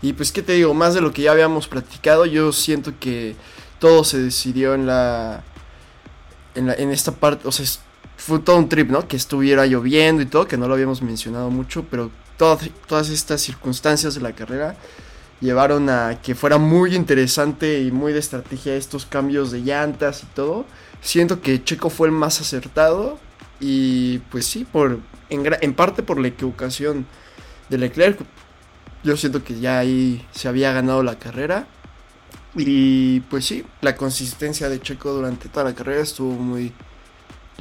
Y 0.00 0.14
pues, 0.14 0.32
¿qué 0.32 0.42
te 0.42 0.54
digo? 0.54 0.72
Más 0.72 0.94
de 0.94 1.02
lo 1.02 1.12
que 1.12 1.22
ya 1.22 1.32
habíamos 1.32 1.68
platicado, 1.68 2.24
yo 2.24 2.52
siento 2.52 2.92
que 2.98 3.36
todo 3.78 4.04
se 4.04 4.18
decidió 4.18 4.74
en 4.74 4.86
la. 4.86 5.44
En, 6.54 6.68
la, 6.68 6.74
en 6.74 6.90
esta 6.90 7.12
parte. 7.12 7.46
O 7.46 7.52
sea, 7.52 7.66
fue 8.16 8.38
todo 8.38 8.56
un 8.56 8.70
trip, 8.70 8.88
¿no? 8.88 9.06
Que 9.06 9.16
estuviera 9.16 9.66
lloviendo 9.66 10.22
y 10.22 10.26
todo, 10.26 10.48
que 10.48 10.56
no 10.56 10.66
lo 10.66 10.74
habíamos 10.74 11.02
mencionado 11.02 11.50
mucho, 11.50 11.84
pero 11.90 12.10
todas, 12.36 12.68
todas 12.86 13.08
estas 13.08 13.40
circunstancias 13.40 14.14
de 14.14 14.20
la 14.20 14.32
carrera 14.32 14.76
llevaron 15.40 15.90
a 15.90 16.20
que 16.22 16.34
fuera 16.34 16.58
muy 16.58 16.94
interesante 16.94 17.80
y 17.82 17.92
muy 17.92 18.12
de 18.12 18.18
estrategia 18.18 18.74
estos 18.74 19.06
cambios 19.06 19.50
de 19.50 19.60
llantas 19.60 20.22
y 20.22 20.26
todo. 20.26 20.64
Siento 21.00 21.40
que 21.40 21.62
Checo 21.62 21.90
fue 21.90 22.08
el 22.08 22.12
más 22.12 22.40
acertado 22.40 23.18
y 23.60 24.18
pues 24.30 24.46
sí, 24.46 24.64
por, 24.64 25.00
en, 25.28 25.74
parte 25.74 26.02
por 26.02 26.18
la 26.20 26.28
equivocación 26.28 27.06
de 27.68 27.78
Leclerc. 27.78 28.18
Yo 29.04 29.16
siento 29.16 29.44
que 29.44 29.58
ya 29.60 29.78
ahí 29.78 30.26
se 30.32 30.48
había 30.48 30.72
ganado 30.72 31.02
la 31.02 31.18
carrera. 31.18 31.66
Y 32.54 33.20
pues 33.20 33.44
sí, 33.44 33.64
la 33.82 33.96
consistencia 33.96 34.70
de 34.70 34.80
Checo 34.80 35.12
durante 35.12 35.48
toda 35.48 35.64
la 35.64 35.74
carrera 35.74 36.02
estuvo 36.02 36.32
muy... 36.32 36.72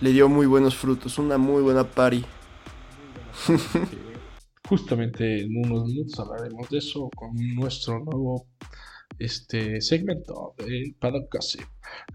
Le 0.01 0.11
dio 0.11 0.27
muy 0.27 0.45
buenos 0.45 0.75
frutos, 0.75 1.17
una 1.17 1.37
muy 1.37 1.61
buena 1.61 1.83
pari. 1.83 2.25
Justamente 4.67 5.41
en 5.41 5.57
unos 5.57 5.87
minutos 5.87 6.19
hablaremos 6.19 6.69
de 6.69 6.79
eso 6.79 7.09
con 7.15 7.35
nuestro 7.55 7.99
nuevo 7.99 8.47
este, 9.19 9.79
segmento 9.81 10.55
de 10.57 10.95
Paddock 10.99 11.37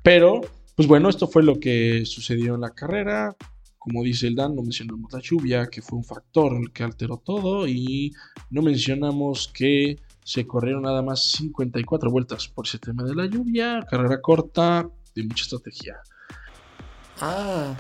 Pero, 0.03 0.41
pues 0.75 0.89
bueno, 0.89 1.09
esto 1.09 1.29
fue 1.29 1.43
lo 1.43 1.61
que 1.61 2.05
sucedió 2.05 2.55
en 2.57 2.63
la 2.63 2.71
carrera. 2.71 3.37
Como 3.79 4.03
dice 4.03 4.27
el 4.27 4.35
Dan, 4.35 4.55
no 4.55 4.63
mencionamos 4.63 5.13
la 5.13 5.21
lluvia, 5.21 5.69
que 5.69 5.81
fue 5.81 5.99
un 5.99 6.05
factor 6.05 6.71
que 6.73 6.83
alteró 6.83 7.17
todo, 7.17 7.67
y 7.67 8.13
no 8.51 8.63
mencionamos 8.63 9.49
que 9.49 9.97
se 10.23 10.47
corrieron 10.47 10.83
nada 10.83 11.03
más 11.03 11.31
54 11.31 12.11
vueltas 12.11 12.49
por 12.49 12.67
ese 12.67 12.79
tema 12.79 13.05
de 13.05 13.15
la 13.15 13.27
lluvia, 13.27 13.87
carrera 13.89 14.21
corta, 14.21 14.89
de 15.15 15.23
mucha 15.23 15.45
estrategia. 15.45 15.97
Ah, 17.21 17.75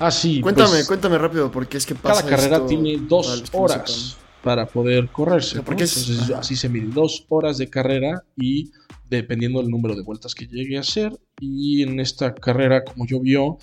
Ah, 0.00 0.10
sí. 0.10 0.40
Cuéntame, 0.40 0.70
pues, 0.70 0.88
cuéntame 0.88 1.18
rápido, 1.18 1.50
porque 1.50 1.76
es 1.76 1.86
que 1.86 1.94
pasa. 1.94 2.22
Cada 2.22 2.36
carrera 2.36 2.66
tiene 2.66 2.96
dos 2.96 3.44
horas 3.52 4.16
para 4.42 4.66
poder 4.66 5.08
correrse. 5.10 5.62
Porque 5.62 5.84
así 5.84 6.56
se 6.56 6.68
mide 6.68 6.86
dos 6.86 7.26
horas 7.28 7.58
de 7.58 7.68
carrera 7.68 8.24
y 8.34 8.72
dependiendo 9.08 9.60
del 9.60 9.70
número 9.70 9.94
de 9.94 10.02
vueltas 10.02 10.34
que 10.34 10.46
llegue 10.46 10.78
a 10.78 10.80
hacer. 10.80 11.12
Y 11.38 11.82
en 11.82 12.00
esta 12.00 12.34
carrera, 12.34 12.82
como 12.82 13.06
llovió, 13.06 13.58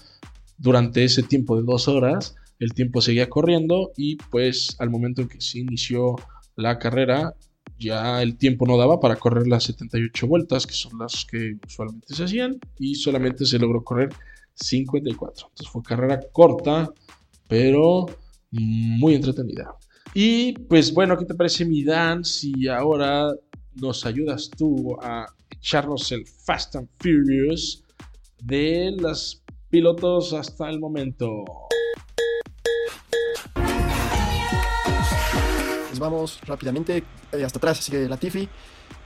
durante 0.58 1.04
ese 1.04 1.24
tiempo 1.24 1.58
de 1.58 1.64
dos 1.64 1.88
horas, 1.88 2.36
el 2.60 2.74
tiempo 2.74 3.02
seguía 3.02 3.30
corriendo 3.30 3.92
y 3.98 4.16
pues 4.16 4.76
al 4.80 4.90
momento 4.90 5.24
en 5.24 5.30
que 5.30 5.42
se 5.42 5.60
inició 5.60 6.16
la 6.56 6.80
carrera, 6.80 7.36
ya 7.80 8.22
el 8.22 8.38
tiempo 8.38 8.66
no 8.66 8.78
daba 8.78 9.00
para 9.00 9.16
correr 9.16 9.48
las 9.48 9.66
78 9.66 10.28
vueltas, 10.28 10.66
que 10.66 10.74
son 10.74 10.98
las 11.00 11.26
que 11.26 11.58
usualmente 11.66 12.14
se 12.14 12.24
hacían, 12.24 12.60
y 12.80 12.96
solamente 12.96 13.46
se 13.46 13.60
logró 13.60 13.84
correr 13.84 14.10
54. 14.58 15.48
Entonces 15.50 15.72
fue 15.72 15.82
carrera 15.84 16.20
corta, 16.32 16.90
pero 17.48 18.06
muy 18.52 19.16
entretenida. 19.16 19.76
Y 20.14 20.54
pues 20.54 20.94
bueno, 20.94 21.18
¿qué 21.18 21.26
te 21.26 21.36
parece 21.36 21.66
mi 21.66 21.84
Dan? 21.84 22.24
Si 22.24 22.68
ahora 22.68 23.32
nos 23.76 24.06
ayudas 24.06 24.50
tú 24.50 24.98
a 25.02 25.26
echarnos 25.50 26.12
el 26.12 26.26
Fast 26.26 26.76
and 26.76 26.90
Furious 27.00 27.84
de 28.42 28.96
los 29.00 29.44
pilotos 29.70 30.34
hasta 30.34 30.70
el 30.70 30.80
momento. 30.80 31.46
Pues 35.88 36.00
vamos 36.00 36.40
rápidamente 36.46 37.04
eh, 37.32 37.44
hasta 37.44 37.58
atrás, 37.58 37.78
sigue 37.78 38.08
Latifi 38.08 38.48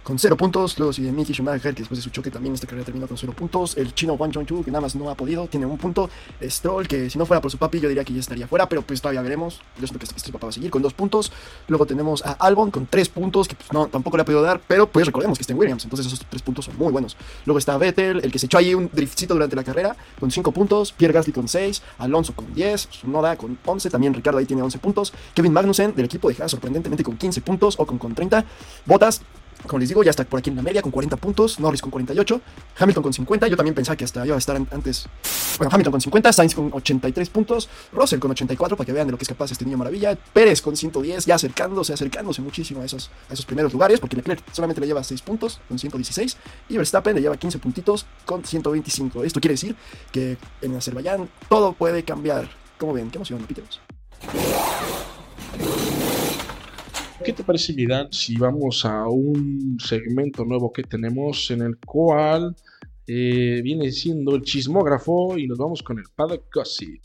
con 0.03 0.17
0 0.17 0.38
puntos. 0.38 0.77
Luego 0.77 0.93
sigue 0.93 1.12
Mickey 1.12 1.34
Schumacher, 1.34 1.74
que 1.74 1.81
después 1.81 1.98
de 1.98 2.03
su 2.03 2.10
choque 2.10 2.31
también 2.31 2.53
esta 2.53 2.67
carrera 2.67 2.86
terminó 2.86 3.08
con 3.08 3.17
0 3.17 3.34
puntos. 3.36 3.77
El 3.77 3.93
chino 3.93 4.13
Wang 4.13 4.34
Zhongchu, 4.34 4.63
que 4.63 4.72
nada 4.72 4.81
más 4.81 4.96
no 4.96 5.10
ha 5.10 5.15
podido, 5.15 5.48
tiene 5.48 5.65
un 5.65 5.77
punto. 5.77 6.10
Stroll, 6.41 6.88
que 6.88 7.10
si 7.10 7.17
no 7.17 7.25
fuera 7.25 7.41
por 7.41 7.51
su 7.51 7.58
papi, 7.58 7.79
yo 7.79 7.89
diría 7.89 8.03
que 8.03 8.13
ya 8.13 8.20
estaría 8.20 8.48
fuera, 8.48 8.67
pero 8.67 8.81
pues 8.81 9.01
todavía 9.01 9.22
veremos. 9.22 9.62
Yo 9.79 9.88
siento 9.88 10.00
que 10.00 10.05
este 10.05 10.31
papá 10.31 10.48
va 10.48 10.50
a 10.50 10.53
seguir 10.53 10.72
con 10.72 10.81
2 10.81 10.93
puntos. 10.93 11.31
Luego 11.67 11.86
tenemos 11.86 12.25
a 12.25 12.31
Albon 12.34 12.72
con 12.72 12.88
3 12.88 13.10
puntos, 13.10 13.48
que 13.48 13.55
pues 13.55 13.72
no, 13.74 13.88
tampoco 13.88 14.17
le 14.17 14.22
ha 14.22 14.25
podido 14.25 14.41
dar, 14.41 14.62
pero 14.67 14.88
pues 14.89 15.05
recordemos 15.05 15.38
que 15.38 15.43
está 15.43 15.53
en 15.53 15.60
Williams, 15.60 15.84
entonces 15.84 16.08
esos 16.08 16.20
3 16.20 16.41
puntos 16.41 16.65
son 16.65 16.77
muy 16.77 16.91
buenos. 16.91 17.15
Luego 17.46 17.60
está 17.60 17.77
Vettel, 17.77 18.22
el 18.24 18.31
que 18.31 18.39
se 18.39 18.46
echó 18.48 18.58
ahí 18.58 18.74
un 18.74 18.89
driftcito 18.91 19.34
durante 19.34 19.55
la 19.55 19.63
carrera, 19.63 19.96
con 20.20 20.31
5 20.31 20.51
puntos. 20.51 20.91
Pierre 20.91 21.13
Gasly 21.13 21.34
con 21.34 21.48
6, 21.48 21.81
Alonso 22.00 22.34
con 22.34 22.53
10, 22.53 23.03
Noda 23.03 23.36
con 23.36 23.58
11, 23.65 23.89
también 23.89 24.13
Ricardo 24.13 24.39
ahí 24.39 24.46
tiene 24.46 24.62
11 24.62 24.79
puntos. 24.79 25.13
Kevin 25.34 25.53
Magnussen 25.53 25.96
del 25.96 26.05
equipo 26.05 26.29
de 26.29 26.41
Haas, 26.41 26.51
sorprendentemente 26.51 27.03
con 27.03 27.17
15 27.17 27.41
puntos, 27.41 27.75
o 27.77 27.86
con, 27.86 27.98
con 27.98 28.13
30. 28.13 28.46
Botas 28.86 29.22
como 29.68 29.80
les 29.80 29.89
digo, 29.89 30.03
ya 30.03 30.10
está 30.10 30.24
por 30.24 30.39
aquí 30.39 30.50
en 30.50 30.56
la 30.56 30.62
media 30.62 30.82
con 30.82 30.91
40 30.91 31.18
puntos, 31.18 31.60
Norris 31.60 31.82
con 31.82 31.91
48, 31.91 32.41
Hamilton 32.80 33.03
con 33.03 33.13
50, 33.13 33.48
yo 33.48 33.58
también 33.58 33.75
pensaba 33.75 33.96
que 33.96 34.06
hasta 34.06 34.25
iba 34.25 34.36
a 34.36 34.38
estar 34.38 34.56
antes, 34.56 35.08
bueno, 35.58 35.70
Hamilton 35.74 35.91
con 35.91 36.01
50, 36.01 36.34
Sainz 36.34 36.56
con 36.56 36.70
83 36.74 37.30
puntos, 37.30 37.70
Russell 37.91 38.20
con 38.20 38.32
84 38.32 38.77
para 38.77 38.86
que 38.86 38.94
vean 38.94 39.08
de 39.08 39.12
lo 39.12 39.18
que 39.18 39.24
es 39.24 39.30
capaz 39.30 39.51
este 39.51 39.65
niño 39.65 39.77
maravilla, 39.77 40.18
Pérez 40.34 40.62
con 40.62 40.75
110, 40.75 41.25
ya 41.25 41.36
acercándose, 41.36 41.94
acercándose 41.94 42.41
muchísimo 42.41 42.82
a 42.82 42.86
esos, 42.86 43.10
a 43.30 43.34
esos 43.34 43.46
primeros 43.46 43.74
lugares, 43.74 44.00
porque 44.00 44.15
Leclerc 44.15 44.44
solamente 44.51 44.82
le 44.82 44.88
lleva 44.88 45.03
6 45.03 45.22
puntos 45.22 45.62
con 45.68 45.77
116 45.77 46.38
y 46.70 46.77
Verstappen 46.77 47.15
le 47.15 47.22
lleva 47.22 47.38
15 47.38 47.60
puntitos 47.60 48.06
con 48.25 48.44
125. 48.44 49.24
Esto 49.24 49.39
quiere 49.39 49.53
decir 49.53 49.75
que 50.12 50.38
en 50.62 50.75
Azerbaiyán 50.75 51.30
todo 51.50 51.74
puede 51.74 52.03
cambiar. 52.03 52.50
¿Cómo 52.77 52.94
ven? 52.94 53.12
¿Qué 53.12 53.18
emoción, 53.18 53.39
Piteros? 53.44 53.80
¿Qué 57.24 57.34
te 57.34 57.44
parece, 57.44 57.74
Vidal, 57.74 58.08
si 58.12 58.36
vamos 58.36 58.84
a 58.84 59.08
un 59.08 59.78
segmento 59.80 60.44
nuevo 60.44 60.74
que 60.74 60.82
tenemos 60.82 61.51
en 61.51 61.62
el 61.62 61.78
cual 61.78 62.56
eh, 63.06 63.62
viene 63.63 63.92
siendo 63.92 64.36
el 64.36 64.42
chismógrafo 64.42 65.38
y 65.38 65.46
nos 65.46 65.60
vamos 65.60 65.84
con 65.84 66.00
el 66.00 66.06
Paddock 66.16 66.46
Gossip? 66.51 67.04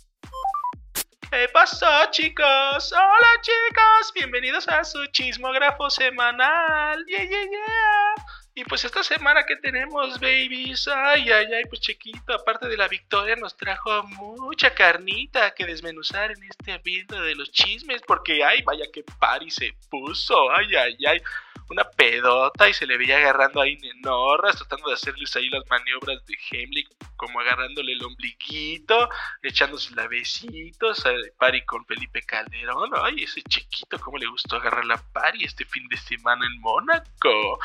¿Qué 1.31 1.47
pasó, 1.53 1.87
chicos? 2.13 2.93
Hola, 2.93 3.41
chicos. 3.43 4.13
Bienvenidos 4.15 4.67
a 4.69 4.85
su 4.85 5.05
chismógrafo 5.13 5.91
semanal. 5.91 7.05
Yeah, 7.07 7.23
yeah, 7.23 7.45
yeah. 7.45 8.16
Y 8.59 8.65
pues 8.65 8.87
esta 8.87 9.03
semana 9.03 9.45
que 9.45 9.57
tenemos, 9.57 10.19
babies, 10.19 10.89
ay, 10.89 11.31
ay, 11.31 11.47
ay, 11.53 11.65
pues 11.69 11.79
chiquito, 11.83 12.33
aparte 12.33 12.67
de 12.69 12.79
la 12.79 12.89
victoria, 12.89 13.37
nos 13.37 13.55
trajo 13.55 14.03
mucha 14.05 14.75
carnita 14.75 15.51
que 15.51 15.67
desmenuzar 15.67 16.31
en 16.31 16.43
este 16.43 16.73
ambiente 16.73 17.21
de 17.21 17.35
los 17.35 17.53
chismes, 17.53 18.01
porque 18.07 18.43
ay, 18.43 18.63
vaya 18.63 18.87
que 18.91 19.05
pari 19.21 19.51
se 19.51 19.75
puso, 19.91 20.51
ay, 20.53 20.75
ay, 20.75 20.97
ay 21.07 21.23
una 21.69 21.85
pedota 21.85 22.69
y 22.69 22.75
se 22.75 22.87
le 22.87 22.97
veía 22.97 23.19
agarrando 23.19 23.61
ahí 23.61 23.77
Nenorras, 23.79 24.57
tratando 24.57 24.89
de 24.89 24.95
hacerles 24.95 25.35
ahí 25.37 25.49
las 25.49 25.65
maniobras 25.69 26.25
de 26.27 26.37
Heimlich, 26.51 26.89
como 27.17 27.41
agarrándole 27.41 27.93
el 27.93 28.05
ombliguito, 28.05 29.09
echándose 29.43 29.95
la 29.95 30.07
besitos, 30.07 31.05
pari 31.39 31.65
con 31.65 31.85
Felipe 31.87 32.23
Calderón. 32.23 32.91
Ay, 33.03 33.25
ese 33.25 33.43
chiquito, 33.43 33.99
cómo 33.99 34.19
le 34.19 34.27
gustó 34.27 34.57
agarrar 34.57 34.85
la 34.85 35.03
pari 35.13 35.45
este 35.45 35.65
fin 35.65 35.89
de 35.89 35.97
semana 35.97 36.47
en 36.47 36.61
Mónaco. 36.61 37.59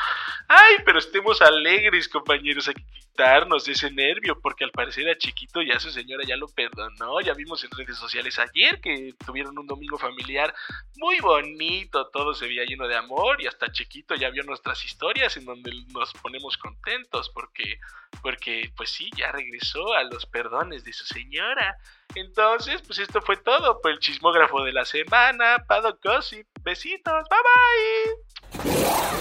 Ay, 0.48 0.76
pero 0.84 0.98
estemos 0.98 1.40
alegres, 1.42 2.08
compañeros, 2.08 2.68
hay 2.68 2.74
quitarnos 3.12 3.68
ese 3.68 3.90
nervio, 3.90 4.40
porque 4.40 4.64
al 4.64 4.70
parecer 4.70 5.08
a 5.08 5.18
chiquito 5.18 5.60
ya 5.62 5.78
su 5.78 5.90
señora 5.90 6.24
ya 6.26 6.36
lo 6.36 6.48
perdonó. 6.48 7.20
Ya 7.20 7.34
vimos 7.34 7.62
en 7.64 7.70
redes 7.70 7.96
sociales 7.96 8.38
ayer 8.38 8.80
que 8.80 9.14
tuvieron 9.24 9.58
un 9.58 9.66
domingo 9.66 9.98
familiar 9.98 10.54
muy 10.96 11.20
bonito, 11.20 12.08
todo 12.08 12.34
se 12.34 12.46
veía 12.46 12.64
lleno 12.64 12.88
de 12.88 12.96
amor 12.96 13.40
y 13.42 13.46
hasta 13.46 13.70
chiquito 13.70 14.14
ya 14.14 14.30
vio 14.30 14.42
nuestras 14.44 14.84
historias 14.84 15.36
en 15.36 15.44
donde 15.44 15.72
nos 15.92 16.12
ponemos 16.14 16.56
contentos 16.56 17.30
porque, 17.30 17.78
porque 18.22 18.72
pues 18.76 18.90
sí, 18.90 19.10
ya 19.16 19.30
regresó 19.30 19.92
a 19.92 20.04
los 20.04 20.26
perdones 20.26 20.84
de 20.84 20.92
su 20.92 21.04
señora. 21.04 21.76
Entonces, 22.14 22.82
pues 22.82 22.98
esto 22.98 23.20
fue 23.20 23.36
todo 23.36 23.80
por 23.80 23.90
el 23.90 23.98
chismógrafo 23.98 24.64
de 24.64 24.72
la 24.72 24.84
semana. 24.84 25.64
Pado 25.66 25.98
Gossip. 26.02 26.46
Besitos. 26.62 27.24
Bye 27.28 28.62
bye. 28.62 29.11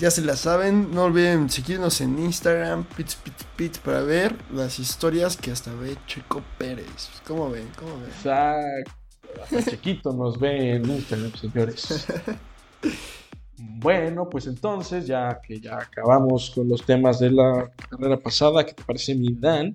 Ya 0.00 0.10
se 0.10 0.22
la 0.22 0.36
saben, 0.36 0.92
no 0.92 1.04
olviden 1.04 1.48
seguirnos 1.48 2.00
en 2.00 2.18
Instagram, 2.18 2.84
pits, 2.96 3.14
pits, 3.14 3.44
pits, 3.56 3.78
para 3.78 4.02
ver 4.02 4.34
las 4.52 4.78
historias 4.78 5.36
que 5.36 5.50
hasta 5.50 5.72
ve 5.72 5.96
Checo 6.06 6.42
Pérez. 6.58 7.10
¿Cómo 7.26 7.48
ven? 7.50 7.68
¿Cómo 7.78 8.00
ven? 8.00 8.10
Exacto. 8.10 8.92
Hasta 9.42 9.70
chiquito 9.70 10.12
nos 10.12 10.38
ve 10.38 10.74
en 10.74 10.90
Instagram, 10.90 11.32
señores. 11.34 12.06
Bueno, 13.56 14.28
pues 14.28 14.46
entonces, 14.46 15.06
ya 15.06 15.40
que 15.40 15.60
ya 15.60 15.78
acabamos 15.78 16.50
con 16.50 16.68
los 16.68 16.84
temas 16.84 17.20
de 17.20 17.30
la 17.30 17.70
carrera 17.88 18.18
pasada, 18.18 18.64
¿qué 18.66 18.74
te 18.74 18.82
parece, 18.82 19.14
mi 19.14 19.32
Dan? 19.32 19.74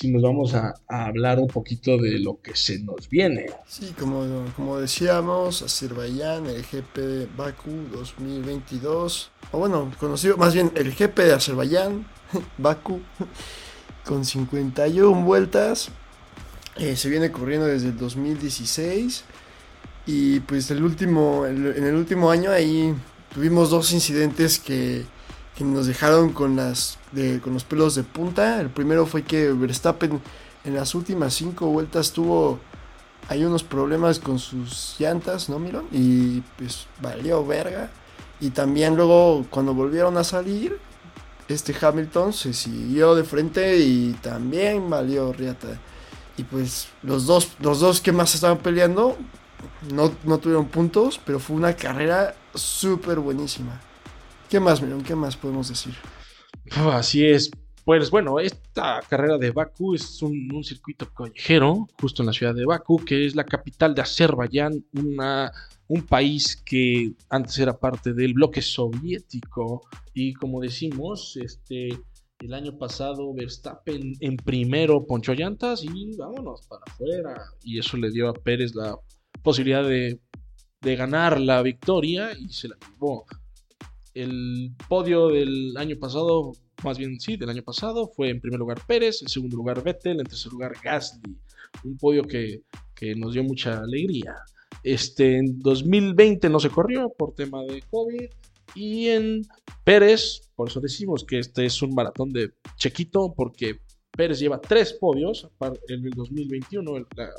Si 0.00 0.06
nos 0.12 0.22
vamos 0.22 0.54
a, 0.54 0.76
hablar 0.86 1.40
un 1.40 1.48
poquito 1.48 1.98
de 1.98 2.20
lo 2.20 2.40
que 2.40 2.54
se 2.54 2.78
nos 2.78 3.08
viene. 3.08 3.46
Sí, 3.66 3.92
como, 3.98 4.44
como 4.54 4.78
decíamos, 4.78 5.62
Azerbaiyán, 5.62 6.46
el 6.46 6.62
GP 6.62 6.96
de 6.98 7.26
Baku 7.36 7.72
2022, 7.90 9.32
o 9.50 9.58
bueno, 9.58 9.92
conocido 9.98 10.36
más 10.36 10.54
bien 10.54 10.70
el 10.76 10.94
GP 10.94 11.18
de 11.18 11.32
Azerbaiyán, 11.32 12.06
Baku, 12.58 13.00
con 14.04 14.24
51 14.24 15.24
vueltas, 15.24 15.88
eh, 16.76 16.94
se 16.94 17.08
viene 17.08 17.32
corriendo 17.32 17.66
desde 17.66 17.88
el 17.88 17.98
2016 17.98 19.24
y 20.06 20.38
pues 20.38 20.70
el 20.70 20.84
último, 20.84 21.44
en 21.44 21.84
el 21.84 21.96
último 21.96 22.30
año 22.30 22.52
ahí 22.52 22.94
tuvimos 23.34 23.70
dos 23.70 23.92
incidentes 23.92 24.60
que, 24.60 25.04
nos 25.64 25.86
dejaron 25.86 26.32
con, 26.32 26.56
las, 26.56 26.98
con 27.42 27.54
los 27.54 27.64
pelos 27.64 27.94
de 27.94 28.04
punta. 28.04 28.60
El 28.60 28.70
primero 28.70 29.06
fue 29.06 29.22
que 29.22 29.52
Verstappen 29.52 30.20
en 30.64 30.74
las 30.74 30.94
últimas 30.94 31.34
cinco 31.34 31.66
vueltas 31.66 32.12
tuvo 32.12 32.60
hay 33.28 33.44
unos 33.44 33.62
problemas 33.62 34.18
con 34.18 34.38
sus 34.38 34.96
llantas, 34.98 35.48
¿no, 35.50 35.58
Miron? 35.58 35.86
Y 35.92 36.40
pues 36.56 36.86
valió 37.02 37.44
verga. 37.44 37.90
Y 38.40 38.50
también 38.50 38.96
luego 38.96 39.44
cuando 39.50 39.74
volvieron 39.74 40.16
a 40.16 40.24
salir, 40.24 40.78
este 41.46 41.74
Hamilton 41.78 42.32
se 42.32 42.54
siguió 42.54 43.14
de 43.14 43.24
frente 43.24 43.78
y 43.78 44.12
también 44.22 44.88
valió 44.88 45.32
riata. 45.32 45.78
Y 46.38 46.44
pues 46.44 46.88
los 47.02 47.26
dos, 47.26 47.50
los 47.60 47.80
dos 47.80 48.00
que 48.00 48.12
más 48.12 48.34
estaban 48.34 48.58
peleando 48.58 49.18
no, 49.92 50.10
no 50.24 50.38
tuvieron 50.38 50.66
puntos, 50.66 51.20
pero 51.22 51.38
fue 51.38 51.56
una 51.56 51.74
carrera 51.74 52.34
súper 52.54 53.18
buenísima. 53.18 53.78
¿Qué 54.48 54.60
más, 54.60 54.80
Mirón? 54.80 55.02
¿Qué 55.02 55.14
más 55.14 55.36
podemos 55.36 55.68
decir? 55.68 55.94
Así 56.70 57.24
es. 57.26 57.50
Pues 57.84 58.10
bueno, 58.10 58.40
esta 58.40 59.00
carrera 59.08 59.38
de 59.38 59.50
Bakú 59.50 59.94
es 59.94 60.22
un, 60.22 60.62
circuito 60.62 61.12
callejero, 61.12 61.86
justo 62.00 62.22
en 62.22 62.26
la 62.26 62.32
ciudad 62.32 62.54
de 62.54 62.64
Bakú, 62.64 63.02
que 63.04 63.26
es 63.26 63.34
la 63.34 63.44
capital 63.44 63.94
de 63.94 64.02
Azerbaiyán, 64.02 64.84
una, 64.92 65.50
un 65.86 66.02
país 66.02 66.56
que 66.64 67.12
antes 67.30 67.58
era 67.58 67.78
parte 67.78 68.12
del 68.12 68.34
bloque 68.34 68.62
soviético. 68.62 69.82
Y 70.14 70.34
como 70.34 70.60
decimos, 70.60 71.38
este, 71.42 71.88
el 72.40 72.54
año 72.54 72.78
pasado 72.78 73.34
Verstappen 73.34 74.14
en 74.20 74.36
primero 74.36 75.06
ponchó 75.06 75.34
llantas 75.34 75.82
y 75.82 76.16
vámonos 76.16 76.66
para 76.68 76.82
afuera. 76.86 77.42
Y 77.62 77.78
eso 77.78 77.96
le 77.96 78.10
dio 78.10 78.28
a 78.28 78.34
Pérez 78.34 78.74
la 78.74 78.96
posibilidad 79.42 79.82
de, 79.86 80.20
ganar 80.80 81.40
la 81.40 81.60
victoria 81.60 82.30
y 82.38 82.50
se 82.50 82.68
la 82.68 82.76
llevó. 82.76 83.26
El 84.14 84.72
podio 84.88 85.28
del 85.28 85.76
año 85.76 85.96
pasado, 85.98 86.52
más 86.84 86.98
bien 86.98 87.20
sí, 87.20 87.36
del 87.36 87.50
año 87.50 87.62
pasado, 87.62 88.08
fue 88.08 88.30
en 88.30 88.40
primer 88.40 88.58
lugar 88.58 88.80
Pérez, 88.86 89.22
en 89.22 89.28
segundo 89.28 89.56
lugar 89.56 89.82
Vettel, 89.82 90.20
en 90.20 90.26
tercer 90.26 90.52
lugar 90.52 90.74
Gasly. 90.82 91.36
Un 91.84 91.96
podio 91.98 92.22
que, 92.24 92.62
que 92.94 93.14
nos 93.14 93.34
dio 93.34 93.44
mucha 93.44 93.78
alegría. 93.78 94.36
Este, 94.82 95.38
en 95.38 95.58
2020 95.60 96.48
no 96.48 96.60
se 96.60 96.70
corrió 96.70 97.10
por 97.16 97.34
tema 97.34 97.62
de 97.62 97.82
COVID. 97.90 98.28
Y 98.74 99.08
en 99.08 99.42
Pérez, 99.84 100.50
por 100.54 100.68
eso 100.68 100.80
decimos 100.80 101.24
que 101.24 101.38
este 101.38 101.66
es 101.66 101.80
un 101.82 101.94
maratón 101.94 102.32
de 102.32 102.52
chequito, 102.76 103.32
porque 103.36 103.80
Pérez 104.18 104.40
lleva 104.40 104.60
tres 104.60 104.94
podios 104.94 105.48
en 105.86 106.04
el 106.04 106.10
2021, 106.10 107.06
la, 107.14 107.30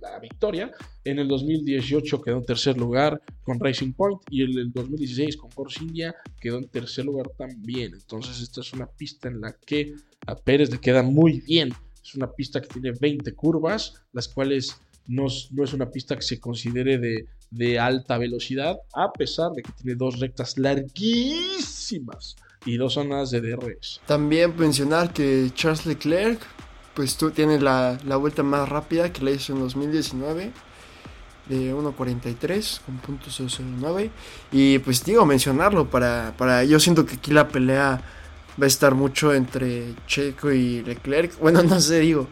la, 0.00 0.18
victoria. 0.20 0.70
En 1.02 1.18
el 1.18 1.26
2018 1.26 2.22
quedó 2.22 2.36
en 2.36 2.44
tercer 2.44 2.78
lugar 2.78 3.20
con 3.42 3.58
Racing 3.58 3.92
Point 3.92 4.20
y 4.30 4.44
en 4.44 4.56
el 4.56 4.72
2016 4.72 5.36
con 5.36 5.50
Force 5.50 5.82
India 5.82 6.14
quedó 6.40 6.58
en 6.58 6.68
tercer 6.68 7.06
lugar 7.06 7.28
también. 7.36 7.92
Entonces 7.92 8.40
esta 8.40 8.60
es 8.60 8.72
una 8.72 8.86
pista 8.86 9.26
en 9.26 9.40
la 9.40 9.52
que 9.52 9.96
a 10.28 10.36
Pérez 10.36 10.70
le 10.70 10.78
queda 10.78 11.02
muy 11.02 11.40
bien. 11.40 11.72
Es 12.00 12.14
una 12.14 12.30
pista 12.30 12.60
que 12.62 12.68
tiene 12.68 12.92
20 12.92 13.34
curvas, 13.34 13.94
las 14.12 14.28
cuales 14.28 14.80
no, 15.08 15.26
es- 15.26 15.50
una 15.72 15.90
pista 15.90 16.14
que 16.14 16.22
se 16.22 16.38
considere 16.38 16.98
de, 16.98 17.26
de 17.50 17.80
alta 17.80 18.16
velocidad, 18.16 18.78
a 18.94 19.12
pesar 19.12 19.50
de 19.54 19.62
que 19.64 19.72
tiene 19.72 19.96
dos 19.96 20.20
rectas 20.20 20.56
larguísimas 20.56 22.36
y 22.68 22.76
dos 22.76 22.94
zonas 22.94 23.30
de 23.30 23.40
DRS. 23.40 24.00
También 24.06 24.54
mencionar 24.56 25.12
que 25.12 25.50
Charles 25.54 25.86
Leclerc, 25.86 26.40
pues 26.94 27.16
tú 27.16 27.30
tienes 27.30 27.62
la, 27.62 27.98
la 28.04 28.16
vuelta 28.16 28.42
más 28.42 28.68
rápida 28.68 29.12
que 29.12 29.24
la 29.24 29.30
hizo 29.30 29.52
en 29.52 29.60
2019 29.60 30.52
de 31.48 31.74
1.43 31.74 32.80
con 32.84 32.98
punto 32.98 33.30
.009 33.30 34.10
y 34.52 34.78
pues 34.80 35.02
digo 35.02 35.24
mencionarlo 35.24 35.88
para, 35.88 36.34
para 36.36 36.62
yo 36.64 36.78
siento 36.78 37.06
que 37.06 37.14
aquí 37.14 37.30
la 37.32 37.48
pelea 37.48 38.02
va 38.60 38.64
a 38.64 38.66
estar 38.66 38.94
mucho 38.94 39.32
entre 39.32 39.94
Checo 40.06 40.52
y 40.52 40.82
Leclerc. 40.82 41.38
Bueno 41.38 41.62
no 41.64 41.80
sé 41.80 42.00
digo 42.00 42.28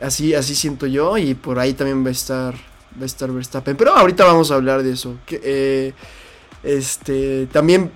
así 0.00 0.34
así 0.34 0.54
siento 0.54 0.86
yo 0.86 1.16
y 1.16 1.34
por 1.34 1.58
ahí 1.58 1.72
también 1.72 2.04
va 2.04 2.08
a 2.08 2.12
estar 2.12 2.54
va 2.54 3.02
a 3.02 3.06
estar 3.06 3.30
Verstappen. 3.32 3.76
Pero 3.76 3.96
ahorita 3.96 4.24
vamos 4.24 4.50
a 4.50 4.56
hablar 4.56 4.82
de 4.82 4.92
eso 4.92 5.16
que, 5.24 5.40
eh, 5.42 5.94
este 6.62 7.46
también 7.46 7.90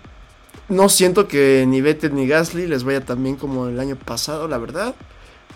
no 0.69 0.88
siento 0.88 1.29
que 1.29 1.64
ni 1.69 1.81
Vettel 1.81 2.14
ni 2.14 2.27
Gasly 2.27 2.67
les 2.67 2.85
vaya 2.85 3.01
tan 3.05 3.23
bien 3.23 3.37
como 3.37 3.67
el 3.69 3.79
año 3.81 3.97
pasado, 3.97 4.49
la 4.49 4.59
verdad. 4.59 4.95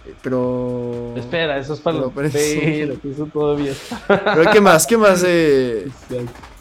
Eh, 0.07 0.15
Pero. 0.23 1.15
Espera, 1.17 1.59
eso 1.59 1.75
es 1.75 1.81
para 1.81 1.99
los 1.99 2.13
parece- 2.13 2.83
eso 3.05 3.27
todavía 3.33 3.73
está. 3.73 4.03
Pero 4.35 4.51
¿qué 4.51 4.61
más? 4.61 4.87
¿Qué 4.87 4.97
más 4.97 5.23
de, 5.23 5.91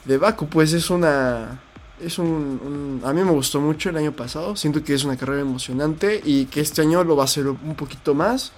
de 0.05 0.17
Baku? 0.17 0.47
Pues 0.47 0.73
es 0.73 0.89
una. 0.89 1.61
Es 2.01 2.19
un, 2.19 2.27
un- 2.27 3.01
A 3.03 3.11
mí 3.13 3.23
me 3.23 3.31
gustó 3.31 3.59
mucho 3.59 3.89
el 3.89 3.97
año 3.97 4.11
pasado. 4.11 4.55
Siento 4.55 4.83
que 4.83 4.93
es 4.93 5.03
una 5.03 5.17
carrera 5.17 5.41
emocionante 5.41 6.21
y 6.23 6.45
que 6.45 6.61
este 6.61 6.81
año 6.81 7.03
lo 7.03 7.15
va 7.15 7.23
a 7.23 7.27
ser 7.27 7.47
un 7.47 7.75
poquito 7.75 8.13
más 8.13 8.51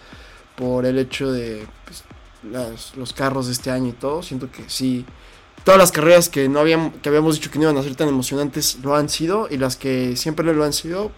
por 0.56 0.86
el 0.86 0.98
hecho 1.00 1.32
de 1.32 1.66
pues, 1.86 2.04
las- 2.52 2.96
los 2.98 3.14
carros 3.14 3.46
de 3.48 3.54
este 3.54 3.72
año 3.72 3.90
y 3.90 3.94
todo. 3.94 4.22
Siento 4.24 4.52
que 4.52 4.64
sí. 4.68 5.06
Todas 5.64 5.78
las 5.78 5.92
carreras 5.92 6.30
que 6.30 6.50
no 6.50 6.60
habíamos, 6.60 6.94
que 7.02 7.10
habíamos 7.10 7.36
dicho 7.36 7.52
que 7.52 7.60
no 7.60 7.66
iban 7.66 7.78
a 7.78 7.84
ser 7.84 7.96
tan 7.96 8.08
emocionantes 8.08 8.80
lo 8.82 8.96
han 8.96 9.10
sido 9.10 9.48
y 9.50 9.58
las 9.58 9.76
que 9.76 10.16
siempre 10.16 10.54
lo 10.54 10.64
han 10.64 10.74
sido, 10.74 11.12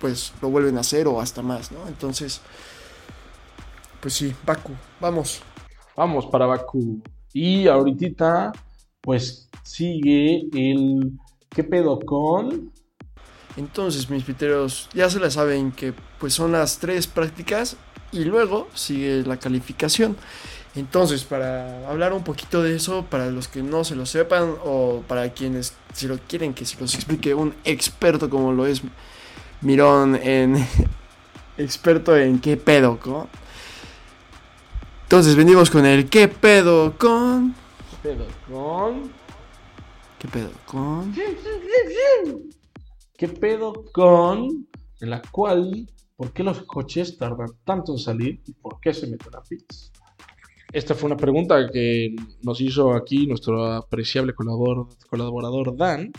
pues 0.00 0.32
lo 0.40 0.50
vuelven 0.50 0.76
a 0.78 0.80
hacer 0.80 1.06
o 1.06 1.20
hasta 1.20 1.42
más, 1.42 1.70
¿no? 1.70 1.86
Entonces, 1.86 2.40
pues 4.00 4.14
sí, 4.14 4.34
Baku, 4.46 4.72
vamos. 5.00 5.42
Vamos 5.96 6.26
para 6.26 6.46
Bakú. 6.46 7.02
Y 7.32 7.66
ahorita, 7.66 8.52
pues 9.00 9.48
sigue 9.64 10.46
el. 10.52 11.12
¿Qué 11.50 11.64
pedo 11.64 11.98
con? 11.98 12.72
Entonces, 13.56 14.08
mis 14.08 14.22
piteros, 14.22 14.88
ya 14.94 15.10
se 15.10 15.18
la 15.18 15.30
saben 15.30 15.72
que 15.72 15.92
pues 16.20 16.34
son 16.34 16.52
las 16.52 16.78
tres 16.78 17.08
prácticas 17.08 17.76
y 18.12 18.24
luego 18.24 18.68
sigue 18.74 19.24
la 19.24 19.38
calificación. 19.38 20.16
Entonces, 20.74 21.24
para 21.24 21.88
hablar 21.88 22.12
un 22.12 22.22
poquito 22.22 22.62
de 22.62 22.76
eso, 22.76 23.04
para 23.04 23.30
los 23.30 23.48
que 23.48 23.62
no 23.62 23.84
se 23.84 23.96
lo 23.96 24.06
sepan 24.06 24.54
o 24.64 25.02
para 25.08 25.32
quienes 25.32 25.74
si 25.94 26.06
lo 26.06 26.18
quieren 26.18 26.54
que 26.54 26.64
se 26.64 26.78
los 26.80 26.94
explique 26.94 27.34
un 27.34 27.54
experto 27.64 28.30
como 28.30 28.52
lo 28.52 28.66
es 28.66 28.82
Mirón 29.60 30.14
en 30.16 30.56
experto 31.58 32.16
en 32.16 32.38
qué 32.38 32.56
pedo 32.56 32.98
con. 33.00 33.28
Entonces, 35.04 35.34
venimos 35.36 35.70
con 35.70 35.86
el 35.86 36.08
qué 36.08 36.28
pedo 36.28 36.96
con 36.98 37.54
¿Qué 38.02 38.10
pedo 38.10 38.26
con? 38.48 39.10
qué 40.18 40.28
pedo 40.28 40.50
con 40.66 41.14
¿Qué 43.16 43.26
pedo 43.26 43.84
con? 43.92 44.68
En 45.00 45.10
la 45.10 45.20
cual, 45.32 45.90
¿por 46.14 46.32
qué 46.32 46.44
los 46.44 46.62
coches 46.62 47.16
tardan 47.16 47.48
tanto 47.64 47.92
en 47.92 47.98
salir 47.98 48.40
y 48.46 48.52
por 48.52 48.78
qué 48.80 48.94
se 48.94 49.08
meten 49.08 49.34
a 49.34 49.42
pits? 49.42 49.90
Esta 50.72 50.94
fue 50.94 51.06
una 51.06 51.16
pregunta 51.16 51.70
que 51.72 52.14
nos 52.42 52.60
hizo 52.60 52.92
aquí 52.92 53.26
nuestro 53.26 53.64
apreciable 53.72 54.34
colaborador, 54.34 55.76
Dan, 55.76 56.12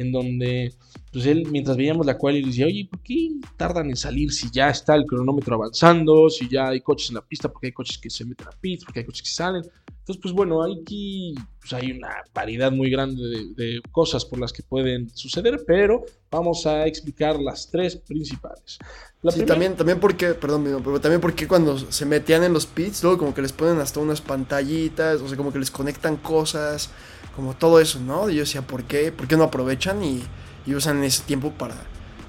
en 0.00 0.12
donde 0.12 0.74
pues 1.12 1.26
él, 1.26 1.46
mientras 1.50 1.76
veíamos 1.76 2.06
la 2.06 2.16
cual, 2.16 2.36
él 2.36 2.46
decía, 2.46 2.66
oye, 2.66 2.88
¿por 2.90 3.00
qué 3.02 3.30
tardan 3.56 3.90
en 3.90 3.96
salir 3.96 4.32
si 4.32 4.48
ya 4.50 4.70
está 4.70 4.94
el 4.94 5.04
cronómetro 5.04 5.56
avanzando, 5.56 6.30
si 6.30 6.48
ya 6.48 6.68
hay 6.68 6.80
coches 6.80 7.08
en 7.10 7.16
la 7.16 7.22
pista, 7.26 7.48
porque 7.50 7.66
hay 7.68 7.72
coches 7.72 7.98
que 7.98 8.08
se 8.10 8.24
meten 8.24 8.46
a 8.46 8.52
pits, 8.52 8.84
porque 8.84 9.00
hay 9.00 9.06
coches 9.06 9.22
que 9.22 9.30
salen? 9.30 9.62
Entonces, 9.88 10.22
pues 10.22 10.32
bueno, 10.34 10.62
aquí 10.62 11.34
pues, 11.60 11.72
hay 11.72 11.92
una 11.92 12.08
variedad 12.32 12.70
muy 12.72 12.90
grande 12.90 13.22
de, 13.22 13.54
de 13.54 13.80
cosas 13.90 14.24
por 14.24 14.38
las 14.40 14.52
que 14.52 14.62
pueden 14.62 15.10
suceder, 15.10 15.62
pero 15.66 16.04
vamos 16.30 16.64
a 16.66 16.86
explicar 16.86 17.38
las 17.40 17.68
tres 17.70 17.96
principales. 17.96 18.78
La 19.22 19.30
Sí, 19.32 19.38
primera- 19.38 19.54
también, 19.54 19.76
también 19.76 20.00
porque, 20.00 20.34
perdón, 20.34 20.64
pero 20.82 21.00
también 21.00 21.20
porque 21.20 21.46
cuando 21.46 21.76
se 21.76 22.06
metían 22.06 22.42
en 22.44 22.52
los 22.52 22.66
pits, 22.66 23.02
luego 23.02 23.18
como 23.18 23.34
que 23.34 23.42
les 23.42 23.52
ponen 23.52 23.78
hasta 23.78 24.00
unas 24.00 24.20
pantallitas, 24.20 25.20
o 25.20 25.28
sea, 25.28 25.36
como 25.36 25.52
que 25.52 25.58
les 25.58 25.70
conectan 25.70 26.16
cosas, 26.16 26.90
como 27.34 27.54
todo 27.54 27.80
eso, 27.80 28.00
¿no? 28.00 28.28
Y 28.30 28.34
yo 28.36 28.40
decía, 28.40 28.62
¿por 28.62 28.84
qué? 28.84 29.12
¿Por 29.12 29.28
qué 29.28 29.36
no 29.36 29.44
aprovechan 29.44 30.02
y, 30.02 30.22
y 30.66 30.74
usan 30.74 31.02
ese 31.04 31.22
tiempo 31.24 31.52
para, 31.52 31.74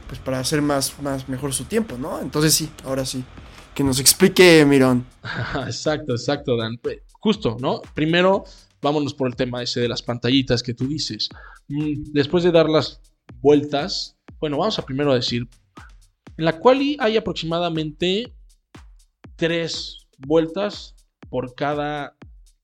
pues, 0.08 0.20
para 0.20 0.40
hacer 0.40 0.62
más, 0.62 1.00
más 1.02 1.28
mejor 1.30 1.54
su 1.54 1.66
tiempo, 1.66 1.98
¿no? 1.98 2.20
Entonces 2.22 2.54
sí, 2.54 2.70
ahora 2.86 3.06
sí. 3.06 3.24
Que 3.74 3.84
nos 3.84 4.00
explique, 4.00 4.66
Mirón. 4.66 5.06
Exacto, 5.66 6.14
exacto, 6.14 6.58
Dan. 6.58 6.78
Pe- 6.78 7.04
Justo, 7.14 7.56
¿no? 7.60 7.82
Primero, 7.94 8.44
vámonos 8.82 9.14
por 9.14 9.28
el 9.28 9.36
tema 9.36 9.62
ese 9.64 9.80
de 9.82 9.88
las 9.88 10.02
pantallitas 10.02 10.62
que 10.64 10.74
tú 10.74 10.88
dices. 10.88 11.30
Mm, 11.68 12.12
Después 12.14 12.44
de 12.44 12.52
dar 12.52 12.68
las 12.70 13.00
vueltas, 13.42 14.18
bueno, 14.40 14.58
vamos 14.58 14.78
a 14.80 14.86
primero 14.86 15.14
decir, 15.14 15.48
en 16.38 16.46
la 16.46 16.60
quali 16.60 16.98
hay 17.00 17.16
aproximadamente 17.18 18.34
tres 19.36 20.08
vueltas 20.18 20.96
por 21.30 21.56
cada 21.56 22.16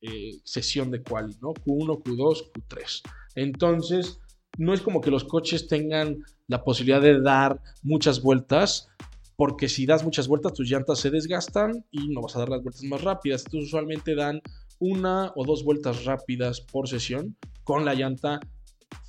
eh, 0.02 0.40
sesión 0.44 0.92
de 0.92 1.02
quali, 1.02 1.36
¿no? 1.42 1.54
Q1, 1.54 2.04
Q2, 2.04 2.52
Q3. 2.52 3.02
Entonces, 3.36 4.20
no 4.58 4.74
es 4.74 4.82
como 4.82 5.02
que 5.02 5.12
los 5.12 5.24
coches 5.24 5.68
tengan 5.68 6.24
la 6.48 6.64
posibilidad 6.64 7.02
de 7.02 7.22
dar 7.22 7.62
muchas 7.84 8.22
vueltas, 8.22 8.90
porque 9.36 9.70
si 9.70 9.86
das 9.86 10.04
muchas 10.04 10.28
vueltas, 10.28 10.54
tus 10.54 10.70
llantas 10.70 11.00
se 11.00 11.12
desgastan 11.12 11.86
y 11.92 12.10
no 12.10 12.22
vas 12.22 12.36
a 12.36 12.40
dar 12.40 12.50
las 12.50 12.64
vueltas 12.64 12.84
más 12.84 13.04
rápidas. 13.04 13.46
Entonces, 13.46 13.68
usualmente 13.68 14.16
dan 14.16 14.42
una 14.80 15.32
o 15.36 15.46
dos 15.46 15.64
vueltas 15.64 16.06
rápidas 16.06 16.62
por 16.62 16.88
sesión 16.88 17.36
con 17.64 17.86
la 17.86 17.94
llanta 17.94 18.40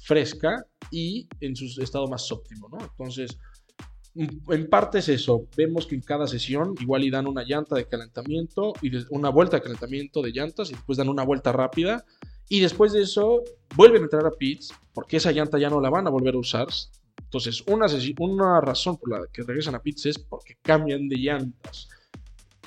fresca 0.02 0.66
y 0.90 1.28
en 1.40 1.54
su 1.54 1.82
estado 1.82 2.08
más 2.08 2.30
óptimo, 2.32 2.68
¿no? 2.70 2.78
Entonces, 2.80 3.38
en 4.18 4.68
parte 4.68 4.98
es 4.98 5.08
eso. 5.08 5.46
Vemos 5.56 5.86
que 5.86 5.94
en 5.94 6.00
cada 6.00 6.26
sesión 6.26 6.74
igual 6.80 7.04
y 7.04 7.10
dan 7.10 7.26
una 7.26 7.44
llanta 7.44 7.76
de 7.76 7.86
calentamiento 7.86 8.72
y 8.82 8.90
una 9.10 9.28
vuelta 9.28 9.56
de 9.56 9.62
calentamiento 9.62 10.22
de 10.22 10.32
llantas 10.32 10.70
y 10.70 10.74
después 10.74 10.98
dan 10.98 11.08
una 11.08 11.24
vuelta 11.24 11.52
rápida 11.52 12.04
y 12.48 12.60
después 12.60 12.92
de 12.92 13.02
eso 13.02 13.42
vuelven 13.76 14.02
a 14.02 14.04
entrar 14.04 14.26
a 14.26 14.30
pits 14.30 14.72
porque 14.92 15.18
esa 15.18 15.32
llanta 15.32 15.58
ya 15.58 15.70
no 15.70 15.80
la 15.80 15.90
van 15.90 16.06
a 16.06 16.10
volver 16.10 16.34
a 16.34 16.38
usar. 16.38 16.66
Entonces, 17.22 17.62
una, 17.66 17.86
una 18.18 18.60
razón 18.60 18.96
por 18.96 19.10
la 19.10 19.26
que 19.32 19.42
regresan 19.42 19.74
a 19.74 19.82
pits 19.82 20.06
es 20.06 20.18
porque 20.18 20.56
cambian 20.62 21.08
de 21.08 21.16
llantas. 21.16 21.88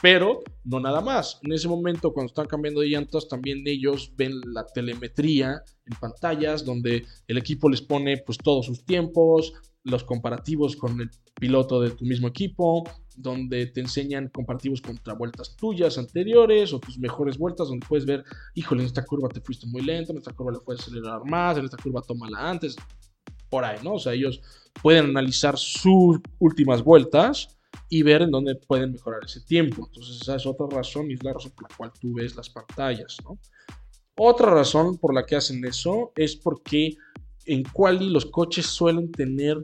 Pero 0.01 0.39
no 0.63 0.79
nada 0.79 1.01
más. 1.01 1.39
En 1.43 1.51
ese 1.51 1.67
momento, 1.67 2.11
cuando 2.13 2.31
están 2.31 2.47
cambiando 2.47 2.81
de 2.81 2.87
llantas, 2.87 3.27
también 3.27 3.63
ellos 3.65 4.11
ven 4.15 4.39
la 4.53 4.65
telemetría 4.65 5.63
en 5.85 5.99
pantallas, 5.99 6.65
donde 6.65 7.05
el 7.27 7.37
equipo 7.37 7.69
les 7.69 7.81
pone 7.81 8.17
pues 8.17 8.37
todos 8.37 8.65
sus 8.65 8.83
tiempos, 8.83 9.53
los 9.83 10.03
comparativos 10.03 10.75
con 10.75 11.01
el 11.01 11.09
piloto 11.39 11.81
de 11.81 11.91
tu 11.91 12.05
mismo 12.05 12.27
equipo, 12.27 12.83
donde 13.15 13.65
te 13.67 13.81
enseñan 13.81 14.29
comparativos 14.29 14.81
contra 14.81 15.13
vueltas 15.13 15.55
tuyas 15.55 15.97
anteriores 15.97 16.73
o 16.73 16.79
tus 16.79 16.99
mejores 16.99 17.37
vueltas, 17.37 17.67
donde 17.67 17.85
puedes 17.85 18.05
ver, 18.05 18.23
híjole, 18.53 18.81
en 18.81 18.87
esta 18.87 19.03
curva 19.03 19.29
te 19.29 19.41
fuiste 19.41 19.67
muy 19.67 19.81
lento, 19.81 20.11
en 20.11 20.19
esta 20.19 20.33
curva 20.33 20.51
le 20.51 20.59
puedes 20.59 20.81
acelerar 20.81 21.23
más, 21.25 21.57
en 21.57 21.65
esta 21.65 21.77
curva 21.77 22.01
tómala 22.01 22.49
antes, 22.49 22.75
por 23.49 23.65
ahí, 23.65 23.79
¿no? 23.83 23.93
O 23.93 23.99
sea, 23.99 24.13
ellos 24.13 24.41
pueden 24.81 25.05
analizar 25.05 25.57
sus 25.57 26.19
últimas 26.39 26.83
vueltas 26.83 27.57
y 27.89 28.03
ver 28.03 28.21
en 28.21 28.31
dónde 28.31 28.55
pueden 28.55 28.91
mejorar 28.91 29.21
ese 29.25 29.41
tiempo. 29.41 29.85
Entonces, 29.87 30.21
esa 30.21 30.35
es 30.35 30.45
otra 30.45 30.67
razón 30.69 31.09
y 31.09 31.15
es 31.15 31.23
la 31.23 31.33
razón 31.33 31.51
por 31.51 31.69
la 31.69 31.75
cual 31.75 31.91
tú 31.99 32.13
ves 32.13 32.35
las 32.35 32.49
pantallas, 32.49 33.17
¿no? 33.23 33.37
Otra 34.17 34.51
razón 34.51 34.97
por 34.97 35.13
la 35.13 35.25
que 35.25 35.35
hacen 35.35 35.63
eso 35.65 36.11
es 36.15 36.35
porque 36.35 36.95
en 37.45 37.63
Quali 37.63 38.09
los 38.09 38.25
coches 38.25 38.65
suelen 38.65 39.11
tener 39.11 39.57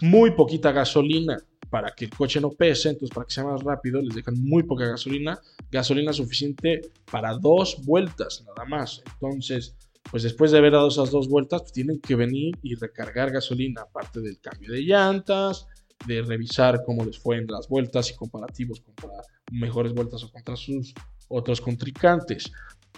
muy 0.00 0.32
poquita 0.32 0.72
gasolina 0.72 1.38
para 1.70 1.90
que 1.94 2.04
el 2.04 2.10
coche 2.10 2.40
no 2.40 2.50
pese, 2.50 2.90
entonces 2.90 3.14
para 3.14 3.26
que 3.26 3.32
sea 3.32 3.44
más 3.44 3.62
rápido 3.62 4.02
les 4.02 4.14
dejan 4.14 4.34
muy 4.42 4.62
poca 4.62 4.86
gasolina, 4.86 5.40
gasolina 5.70 6.12
suficiente 6.12 6.82
para 7.10 7.34
dos 7.38 7.82
vueltas 7.84 8.44
nada 8.46 8.68
más. 8.68 9.02
Entonces, 9.14 9.74
pues 10.10 10.22
después 10.22 10.50
de 10.50 10.58
haber 10.58 10.72
dado 10.72 10.88
esas 10.88 11.10
dos 11.10 11.28
vueltas, 11.28 11.62
pues 11.62 11.72
tienen 11.72 12.00
que 12.00 12.14
venir 12.14 12.58
y 12.62 12.74
recargar 12.74 13.30
gasolina, 13.30 13.82
aparte 13.82 14.20
del 14.20 14.38
cambio 14.40 14.72
de 14.72 14.82
llantas, 14.82 15.66
de 16.06 16.22
revisar 16.22 16.82
cómo 16.84 17.04
les 17.04 17.18
fue 17.18 17.42
las 17.48 17.68
vueltas 17.68 18.10
y 18.10 18.16
comparativos 18.16 18.80
contra 18.80 19.08
mejores 19.50 19.94
vueltas 19.94 20.24
o 20.24 20.30
contra 20.30 20.56
sus 20.56 20.92
otros 21.28 21.60
contrincantes. 21.60 22.50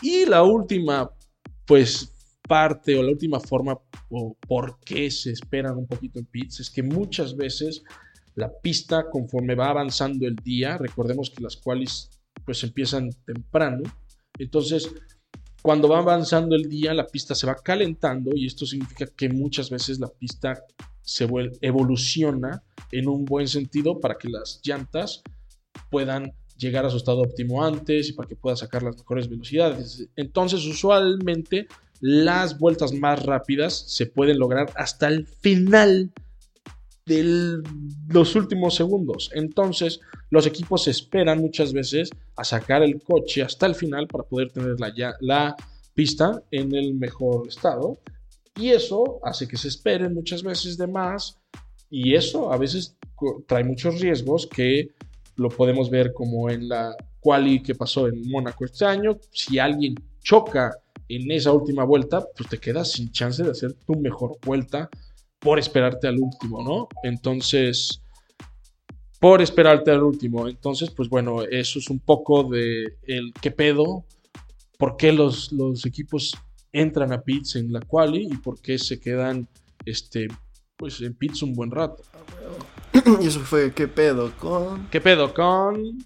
Y 0.02 0.26
la 0.26 0.42
última, 0.42 1.10
pues 1.66 2.13
parte 2.46 2.96
o 2.96 3.02
la 3.02 3.10
última 3.10 3.40
forma 3.40 3.78
o 4.10 4.36
por 4.46 4.78
qué 4.80 5.10
se 5.10 5.30
esperan 5.30 5.76
un 5.76 5.86
poquito 5.86 6.18
en 6.18 6.26
pits 6.26 6.60
es 6.60 6.70
que 6.70 6.82
muchas 6.82 7.36
veces 7.36 7.82
la 8.34 8.52
pista 8.52 9.08
conforme 9.10 9.54
va 9.54 9.70
avanzando 9.70 10.26
el 10.26 10.36
día, 10.36 10.76
recordemos 10.76 11.30
que 11.30 11.42
las 11.42 11.56
qualis 11.56 12.10
pues 12.44 12.62
empiezan 12.62 13.10
temprano, 13.24 13.82
Entonces, 14.38 14.92
cuando 15.62 15.88
va 15.88 15.98
avanzando 15.98 16.56
el 16.56 16.68
día, 16.68 16.92
la 16.92 17.06
pista 17.06 17.34
se 17.34 17.46
va 17.46 17.54
calentando 17.54 18.32
y 18.34 18.46
esto 18.46 18.66
significa 18.66 19.06
que 19.06 19.28
muchas 19.30 19.70
veces 19.70 19.98
la 19.98 20.08
pista 20.08 20.62
se 21.00 21.26
evoluciona 21.62 22.62
en 22.92 23.08
un 23.08 23.24
buen 23.24 23.48
sentido 23.48 24.00
para 24.00 24.16
que 24.16 24.28
las 24.28 24.60
llantas 24.62 25.22
puedan 25.90 26.34
llegar 26.56 26.84
a 26.84 26.90
su 26.90 26.98
estado 26.98 27.22
óptimo 27.22 27.64
antes 27.64 28.08
y 28.08 28.12
para 28.12 28.28
que 28.28 28.36
pueda 28.36 28.56
sacar 28.56 28.82
las 28.82 28.96
mejores 28.98 29.28
velocidades. 29.28 30.06
Entonces, 30.16 30.66
usualmente 30.66 31.66
las 32.00 32.58
vueltas 32.58 32.92
más 32.92 33.24
rápidas 33.24 33.84
se 33.88 34.06
pueden 34.06 34.38
lograr 34.38 34.70
hasta 34.76 35.08
el 35.08 35.26
final 35.26 36.12
de 37.06 37.62
los 38.08 38.34
últimos 38.34 38.74
segundos. 38.74 39.30
Entonces, 39.34 40.00
los 40.30 40.46
equipos 40.46 40.88
esperan 40.88 41.40
muchas 41.40 41.72
veces 41.72 42.10
a 42.36 42.44
sacar 42.44 42.82
el 42.82 43.02
coche 43.02 43.42
hasta 43.42 43.66
el 43.66 43.74
final 43.74 44.06
para 44.06 44.24
poder 44.24 44.50
tener 44.50 44.76
la, 45.20 45.56
pista 45.94 46.42
en 46.50 46.74
el 46.74 46.94
mejor 46.94 47.46
estado. 47.46 48.00
Y 48.56 48.70
eso 48.70 49.20
hace 49.22 49.46
que 49.46 49.56
se 49.56 49.68
esperen 49.68 50.12
muchas 50.12 50.42
veces 50.42 50.76
de 50.76 50.88
más. 50.88 51.38
Y 51.88 52.14
eso 52.14 52.52
a 52.52 52.56
veces 52.56 52.96
trae 53.46 53.62
muchos 53.62 54.00
riesgos 54.00 54.46
que 54.48 54.88
lo 55.36 55.48
podemos 55.48 55.90
ver 55.90 56.12
como 56.12 56.50
en 56.50 56.68
la 56.68 56.96
quali 57.20 57.62
que 57.62 57.76
pasó 57.76 58.08
en 58.08 58.28
Mónaco 58.28 58.64
este 58.64 58.84
año. 58.84 59.18
Si 59.30 59.58
alguien 59.58 59.94
choca 60.20 60.76
en 61.08 61.30
esa 61.30 61.52
última 61.52 61.84
vuelta, 61.84 62.26
pues 62.36 62.48
te 62.48 62.58
quedas 62.58 62.92
sin 62.92 63.10
chance 63.10 63.42
de 63.42 63.50
hacer 63.50 63.74
tu 63.86 63.94
mejor 63.94 64.38
vuelta 64.44 64.88
por 65.38 65.58
esperarte 65.58 66.08
al 66.08 66.18
último, 66.18 66.62
¿no? 66.62 66.88
Entonces, 67.02 68.00
por 69.20 69.42
esperarte 69.42 69.90
al 69.90 70.02
último. 70.02 70.48
Entonces, 70.48 70.90
pues 70.90 71.08
bueno, 71.08 71.42
eso 71.42 71.78
es 71.78 71.90
un 71.90 71.98
poco 71.98 72.44
de 72.44 72.98
el 73.06 73.32
qué 73.40 73.50
pedo, 73.50 74.04
por 74.78 74.96
qué 74.96 75.12
los, 75.12 75.52
los 75.52 75.86
equipos 75.86 76.34
entran 76.72 77.12
a 77.12 77.22
pits 77.22 77.56
en 77.56 77.72
la 77.72 77.80
quali 77.80 78.26
y 78.30 78.36
por 78.36 78.60
qué 78.60 78.78
se 78.78 78.98
quedan 78.98 79.48
este, 79.84 80.28
pues 80.76 81.00
en 81.00 81.14
pits 81.14 81.42
un 81.42 81.54
buen 81.54 81.70
rato. 81.70 82.02
Y 83.20 83.26
eso 83.26 83.40
fue 83.40 83.72
qué 83.72 83.88
pedo 83.88 84.32
con. 84.38 84.88
¿Qué 84.88 85.00
pedo 85.00 85.32
con? 85.32 86.04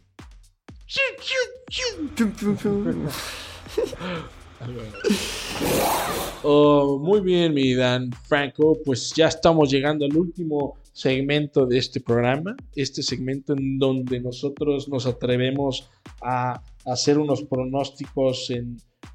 Oh, 6.43 6.99
muy 6.99 7.21
bien, 7.21 7.55
mi 7.55 7.75
Dan 7.75 8.11
Franco. 8.13 8.79
Pues 8.85 9.13
ya 9.15 9.29
estamos 9.29 9.71
llegando 9.71 10.05
al 10.05 10.17
último 10.17 10.79
segmento 10.93 11.67
de 11.67 11.79
este 11.79 12.01
programa. 12.01 12.57
Este 12.75 13.03
segmento 13.03 13.53
en 13.55 13.79
donde 13.79 14.21
nosotros 14.21 14.89
nos 14.89 15.07
atrevemos 15.07 15.91
a 16.23 16.63
hacer 16.87 17.19
unos 17.19 17.43
pronósticos 17.43 18.53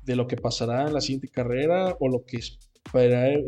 de 0.03 0.15
lo 0.15 0.27
que 0.27 0.38
pasará 0.38 0.88
en 0.88 0.93
la 0.93 1.01
siguiente 1.01 1.29
carrera 1.29 1.95
o 1.99 2.08
lo 2.08 2.25
que 2.25 2.39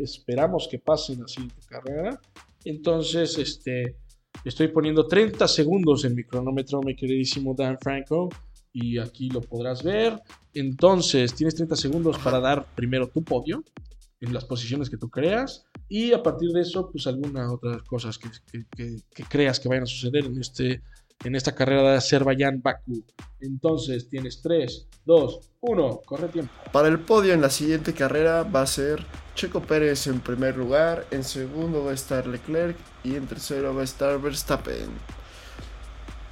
esperamos 0.02 0.68
que 0.70 0.78
pase 0.78 1.14
en 1.14 1.20
la 1.20 1.28
siguiente 1.28 1.60
carrera. 1.68 2.20
Entonces, 2.64 3.38
este, 3.38 3.96
estoy 4.44 4.68
poniendo 4.68 5.06
30 5.06 5.46
segundos 5.48 6.04
en 6.04 6.14
mi 6.14 6.24
cronómetro, 6.24 6.80
mi 6.82 6.96
queridísimo 6.96 7.54
Dan 7.54 7.78
Franco 7.78 8.28
y 8.76 8.98
aquí 8.98 9.30
lo 9.30 9.40
podrás 9.40 9.82
ver. 9.82 10.20
Entonces, 10.52 11.32
tienes 11.34 11.54
30 11.54 11.76
segundos 11.76 12.18
para 12.18 12.40
dar 12.40 12.66
primero 12.74 13.08
tu 13.08 13.24
podio 13.24 13.64
en 14.20 14.34
las 14.34 14.44
posiciones 14.44 14.90
que 14.90 14.98
tú 14.98 15.08
creas 15.08 15.64
y 15.88 16.12
a 16.12 16.22
partir 16.22 16.50
de 16.50 16.60
eso, 16.60 16.90
pues 16.90 17.06
algunas 17.06 17.50
otras 17.50 17.82
cosas 17.84 18.18
que, 18.18 18.30
creas 19.30 19.58
que 19.58 19.68
vayan 19.68 19.84
a 19.84 19.86
suceder 19.86 20.26
en, 20.26 20.38
este, 20.38 20.82
en 21.24 21.34
esta 21.34 21.54
carrera 21.54 21.90
de 21.90 21.96
Azerbaiyán 21.96 22.60
Bakú. 22.60 23.02
Entonces, 23.40 24.10
tienes 24.10 24.42
3, 24.42 24.88
2, 25.06 25.40
1, 25.60 26.00
corre 26.04 26.28
tiempo. 26.28 26.52
Para 26.70 26.88
el 26.88 27.00
podio 27.00 27.32
en 27.32 27.40
la 27.40 27.50
siguiente 27.50 27.94
carrera 27.94 28.42
va 28.42 28.60
a 28.60 28.66
ser 28.66 29.02
Checo 29.34 29.62
Pérez 29.62 30.06
en 30.06 30.20
primer 30.20 30.58
lugar, 30.58 31.06
en 31.10 31.24
segundo 31.24 31.82
va 31.82 31.92
a 31.92 31.94
estar 31.94 32.26
Leclerc 32.26 32.76
y 33.04 33.14
en 33.14 33.26
tercero 33.26 33.74
va 33.74 33.80
a 33.80 33.84
estar 33.84 34.20
Verstappen. 34.20 34.90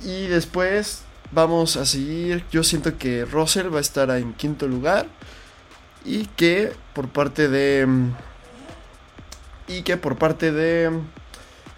Y 0.04 0.26
después 0.26 1.04
vamos 1.34 1.76
a 1.76 1.84
seguir. 1.84 2.44
Yo 2.50 2.62
siento 2.62 2.96
que 2.96 3.24
Russell 3.24 3.72
va 3.72 3.78
a 3.78 3.80
estar 3.80 4.10
en 4.10 4.32
quinto 4.34 4.68
lugar. 4.68 5.06
Y 6.04 6.26
que 6.26 6.72
por 6.94 7.08
parte 7.08 7.48
de. 7.48 7.86
Y 9.66 9.82
que 9.82 9.96
por 9.96 10.16
parte 10.16 10.52
de 10.52 10.90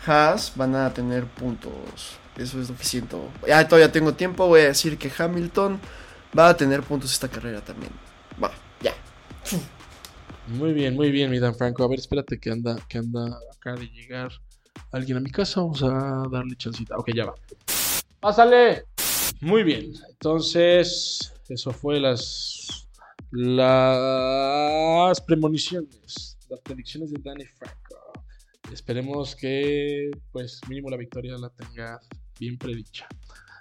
Haas 0.07 0.53
van 0.57 0.75
a 0.75 0.93
tener 0.93 1.25
puntos. 1.25 2.19
Eso 2.37 2.61
es 2.61 2.69
lo 2.69 2.77
que 2.77 2.85
siento. 2.85 3.31
Ya 3.47 3.67
todavía 3.67 3.91
tengo 3.91 4.15
tiempo. 4.15 4.47
Voy 4.47 4.61
a 4.61 4.65
decir 4.65 4.99
que 4.99 5.11
Hamilton 5.17 5.81
va 6.37 6.49
a 6.49 6.57
tener 6.57 6.83
puntos 6.83 7.13
esta 7.13 7.29
carrera 7.29 7.61
también. 7.61 7.93
Va, 8.43 8.51
ya. 8.81 8.93
Muy 10.49 10.73
bien, 10.73 10.95
muy 10.95 11.11
bien, 11.11 11.31
mi 11.31 11.39
Dan 11.39 11.55
Franco. 11.55 11.85
A 11.85 11.89
ver, 11.89 11.99
espérate 11.99 12.39
que 12.39 12.51
anda, 12.51 12.77
que 12.89 12.99
anda 12.99 13.39
acá 13.57 13.75
de 13.75 13.87
llegar 13.87 14.33
alguien 14.93 15.19
a 15.19 15.21
mi 15.21 15.31
casa. 15.31 15.61
Vamos 15.61 15.83
a 15.83 16.25
darle 16.31 16.57
chancita. 16.57 16.97
Ok, 16.97 17.11
ya 17.15 17.27
va. 17.27 17.35
¡Pásale! 18.21 18.96
Muy 19.41 19.63
bien, 19.63 19.93
entonces 20.09 21.35
eso 21.49 21.71
fue 21.73 22.01
las 22.01 22.89
las 23.31 25.21
premoniciones, 25.21 26.39
las 26.49 26.61
predicciones 26.61 27.11
de 27.11 27.21
Danny 27.23 27.45
Franco. 27.45 28.13
Esperemos 28.73 29.37
que 29.37 30.11
pues 30.33 30.61
mínimo 30.69 30.91
la 30.91 30.97
victoria 30.97 31.37
la 31.37 31.51
tenga 31.51 32.01
bien 32.39 32.57
predicha. 32.57 33.07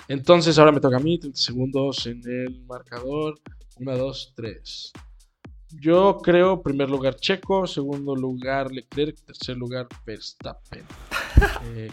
Entonces 0.08 0.58
ahora 0.58 0.72
me 0.72 0.80
toca 0.80 0.98
a 0.98 1.00
mí, 1.00 1.18
30 1.18 1.38
segundos 1.38 2.06
en 2.06 2.22
el 2.26 2.64
marcador. 2.66 3.40
1, 3.78 3.98
2, 3.98 4.34
3. 4.36 4.94
Yo 5.82 6.20
creo 6.24 6.62
primer 6.62 6.90
lugar 6.90 7.16
Checo, 7.16 7.68
segundo 7.68 8.16
lugar 8.16 8.72
Leclerc, 8.72 9.20
tercer 9.26 9.58
lugar 9.58 9.88
Verstappen. 10.06 10.86
Eh, 11.66 11.92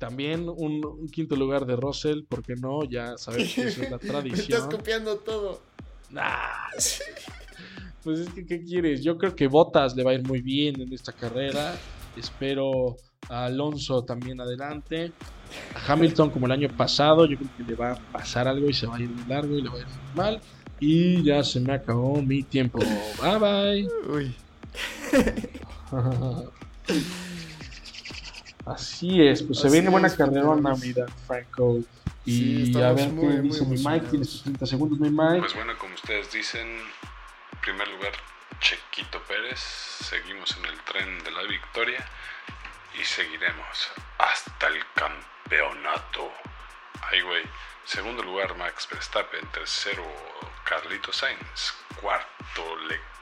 también 0.00 0.48
un, 0.48 1.08
quinto 1.12 1.36
lugar 1.36 1.66
de 1.66 1.76
Russell, 1.76 2.22
porque 2.26 2.54
no? 2.56 2.84
Ya 2.84 3.18
sabes 3.18 3.54
que 3.54 3.68
eso 3.68 3.82
es 3.82 3.90
la 3.90 3.98
tradición. 3.98 4.40
estás 4.40 4.74
copiando 4.74 5.18
todo. 5.18 5.60
Nah. 6.10 6.72
Pues 8.02 8.18
es 8.18 8.30
que, 8.30 8.44
¿qué 8.44 8.64
quieres? 8.64 9.04
Yo 9.04 9.16
creo 9.16 9.36
que 9.36 9.46
Bottas 9.46 9.94
le 9.94 10.02
va 10.02 10.10
a 10.10 10.14
ir 10.14 10.26
muy 10.26 10.40
bien 10.40 10.80
en 10.80 10.92
esta 10.92 11.12
carrera. 11.12 11.76
Espero 12.16 12.96
a 13.28 13.44
Alonso 13.44 14.02
también 14.02 14.40
adelante. 14.40 15.12
A 15.72 15.92
Hamilton 15.92 16.30
como 16.30 16.46
el 16.46 16.52
año 16.52 16.68
pasado, 16.68 17.26
yo 17.26 17.36
creo 17.36 17.50
que 17.56 17.62
le 17.62 17.74
va 17.76 17.92
a 17.92 17.94
pasar 17.94 18.48
algo 18.48 18.68
y 18.68 18.72
se 18.72 18.88
va 18.88 18.96
a 18.96 19.00
ir 19.00 19.08
muy 19.08 19.24
largo 19.28 19.56
y 19.56 19.62
le 19.62 19.68
va 19.68 19.76
a 19.76 19.78
ir 19.78 19.86
muy 19.86 20.16
mal. 20.16 20.40
Y 20.80 21.22
ya 21.22 21.44
se 21.44 21.60
me 21.60 21.72
acabó 21.72 22.20
mi 22.20 22.42
tiempo. 22.42 22.80
Bye 23.22 23.38
bye. 23.38 23.88
Uy. 24.12 24.34
Así 28.72 29.26
es, 29.26 29.42
pues 29.42 29.58
se 29.58 29.70
viene 29.70 29.90
buena 29.90 30.14
carrera 30.14 30.54
mira, 30.80 31.06
Franco. 31.26 31.80
Y 32.24 32.76
a 32.80 32.92
ver 32.92 33.10
qué 33.10 33.40
dice 33.40 33.64
mi 33.64 33.76
Mike, 33.76 34.06
tienes 34.10 34.42
30 34.42 34.66
segundos, 34.66 34.98
mi 34.98 35.10
Mike. 35.10 35.40
Pues 35.40 35.54
bueno, 35.54 35.76
como 35.78 35.94
ustedes 35.94 36.30
dicen, 36.32 36.66
en 36.66 37.58
primer 37.60 37.88
lugar, 37.88 38.12
Chequito 38.60 39.22
Pérez. 39.24 39.58
Seguimos 39.58 40.56
en 40.56 40.66
el 40.66 40.78
tren 40.84 41.24
de 41.24 41.30
la 41.30 41.42
victoria 41.42 42.04
y 43.00 43.04
seguiremos 43.04 43.90
hasta 44.18 44.68
el 44.68 44.82
campeonato. 44.94 46.30
Ay, 47.10 47.22
güey. 47.22 47.42
Segundo 47.84 48.22
lugar, 48.22 48.56
Max 48.56 48.86
Verstappen. 48.90 49.46
Tercero, 49.52 50.04
Carlito 50.64 51.12
Sainz. 51.12 51.74
Cuarto, 52.00 52.76
Leclerc. 52.82 53.19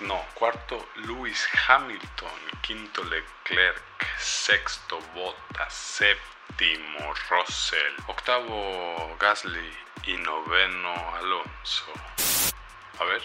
No, 0.00 0.20
cuarto, 0.38 0.76
Lewis 1.06 1.46
Hamilton. 1.68 2.28
Quinto, 2.66 3.02
Leclerc 3.04 3.80
sexto 4.18 4.98
Bottas, 5.14 5.72
séptimo 5.72 7.14
Russell, 7.30 7.94
octavo 8.08 9.16
Gasly 9.20 9.70
y 10.06 10.16
noveno 10.22 10.90
Alonso. 11.14 11.84
A 12.98 13.04
ver. 13.04 13.22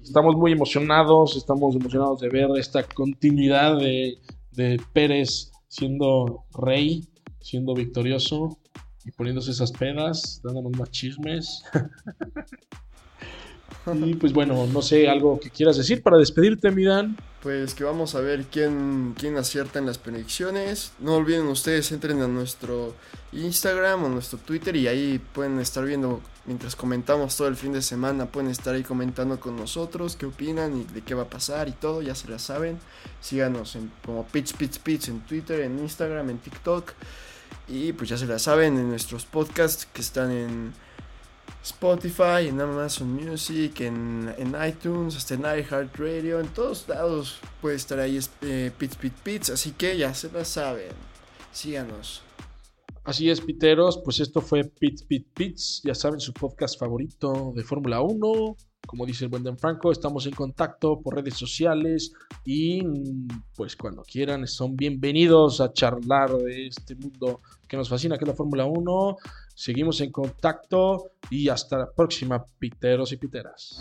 Estamos 0.00 0.36
muy 0.36 0.52
emocionados, 0.52 1.36
estamos 1.36 1.74
emocionados 1.74 2.20
de 2.20 2.28
ver 2.28 2.48
esta 2.56 2.84
continuidad 2.84 3.76
de 3.78 4.80
Pérez 4.92 5.50
siendo 5.66 6.44
rey, 6.52 7.08
siendo 7.40 7.74
victorioso 7.74 8.58
y 9.08 9.10
poniéndose 9.10 9.50
esas 9.50 9.72
penas, 9.72 10.40
dándonos 10.44 10.76
más 10.78 10.90
chismes. 10.90 11.64
Y 13.94 14.14
pues 14.16 14.34
bueno, 14.34 14.66
no 14.66 14.82
sé, 14.82 15.08
algo 15.08 15.40
que 15.40 15.48
quieras 15.48 15.78
decir 15.78 16.02
para 16.02 16.18
despedirte, 16.18 16.70
Midan. 16.70 17.16
Pues 17.42 17.74
que 17.74 17.84
vamos 17.84 18.14
a 18.14 18.20
ver 18.20 18.44
quién, 18.44 19.14
quién 19.16 19.38
acierta 19.38 19.78
en 19.78 19.86
las 19.86 19.96
predicciones. 19.96 20.92
No 20.98 21.14
olviden 21.14 21.46
ustedes, 21.46 21.90
entren 21.90 22.20
a 22.20 22.28
nuestro 22.28 22.94
Instagram 23.32 24.04
o 24.04 24.08
nuestro 24.10 24.38
Twitter 24.38 24.76
y 24.76 24.88
ahí 24.88 25.18
pueden 25.32 25.58
estar 25.58 25.86
viendo, 25.86 26.20
mientras 26.44 26.76
comentamos 26.76 27.34
todo 27.34 27.48
el 27.48 27.56
fin 27.56 27.72
de 27.72 27.80
semana, 27.80 28.26
pueden 28.26 28.50
estar 28.50 28.74
ahí 28.74 28.82
comentando 28.82 29.40
con 29.40 29.56
nosotros 29.56 30.16
qué 30.16 30.26
opinan 30.26 30.76
y 30.76 30.84
de 30.92 31.00
qué 31.00 31.14
va 31.14 31.22
a 31.22 31.30
pasar 31.30 31.68
y 31.68 31.72
todo, 31.72 32.02
ya 32.02 32.14
se 32.14 32.28
la 32.28 32.38
saben. 32.38 32.78
Síganos 33.22 33.74
en, 33.74 33.90
como 34.04 34.26
Pitch 34.26 34.54
Pitch 34.54 34.80
Pitch 34.80 35.08
en 35.08 35.20
Twitter, 35.20 35.60
en 35.60 35.78
Instagram, 35.78 36.28
en 36.28 36.38
TikTok. 36.38 36.92
Y 37.68 37.92
pues 37.92 38.08
ya 38.08 38.16
se 38.16 38.26
la 38.26 38.38
saben 38.38 38.78
en 38.78 38.88
nuestros 38.88 39.26
podcasts 39.26 39.86
que 39.86 40.00
están 40.00 40.30
en 40.30 40.72
Spotify, 41.62 42.48
en 42.48 42.60
Amazon 42.60 43.12
Music, 43.12 43.80
en, 43.80 44.32
en 44.38 44.56
iTunes, 44.66 45.16
hasta 45.16 45.34
en 45.34 45.42
iHeartRadio, 45.42 46.40
en 46.40 46.48
todos 46.48 46.88
lados 46.88 47.38
puede 47.60 47.76
estar 47.76 47.98
ahí 47.98 48.18
eh, 48.42 48.70
Pits 48.76 48.96
Pit 48.96 49.12
Pits, 49.22 49.50
así 49.50 49.72
que 49.72 49.96
ya 49.96 50.14
se 50.14 50.30
la 50.30 50.44
saben. 50.44 50.92
Síganos. 51.52 52.22
Así 53.04 53.30
es, 53.30 53.40
Piteros, 53.40 54.00
pues 54.04 54.20
esto 54.20 54.40
fue 54.40 54.64
Pits 54.64 55.02
Pit 55.02 55.26
Pits, 55.34 55.80
ya 55.82 55.94
saben, 55.94 56.20
su 56.20 56.32
podcast 56.32 56.78
favorito 56.78 57.52
de 57.54 57.64
Fórmula 57.64 58.00
1. 58.00 58.56
Como 58.88 59.04
dice 59.04 59.26
el 59.26 59.30
buen 59.30 59.58
Franco, 59.58 59.92
estamos 59.92 60.24
en 60.24 60.32
contacto 60.32 60.98
por 60.98 61.14
redes 61.14 61.34
sociales 61.34 62.10
y 62.46 62.82
pues 63.54 63.76
cuando 63.76 64.02
quieran 64.02 64.46
son 64.46 64.76
bienvenidos 64.76 65.60
a 65.60 65.74
charlar 65.74 66.30
de 66.38 66.68
este 66.68 66.94
mundo 66.94 67.42
que 67.68 67.76
nos 67.76 67.90
fascina, 67.90 68.16
que 68.16 68.24
es 68.24 68.28
la 68.28 68.34
Fórmula 68.34 68.64
1. 68.64 69.16
Seguimos 69.54 70.00
en 70.00 70.10
contacto 70.10 71.10
y 71.28 71.50
hasta 71.50 71.76
la 71.76 71.90
próxima, 71.90 72.42
piteros 72.58 73.12
y 73.12 73.18
piteras. 73.18 73.78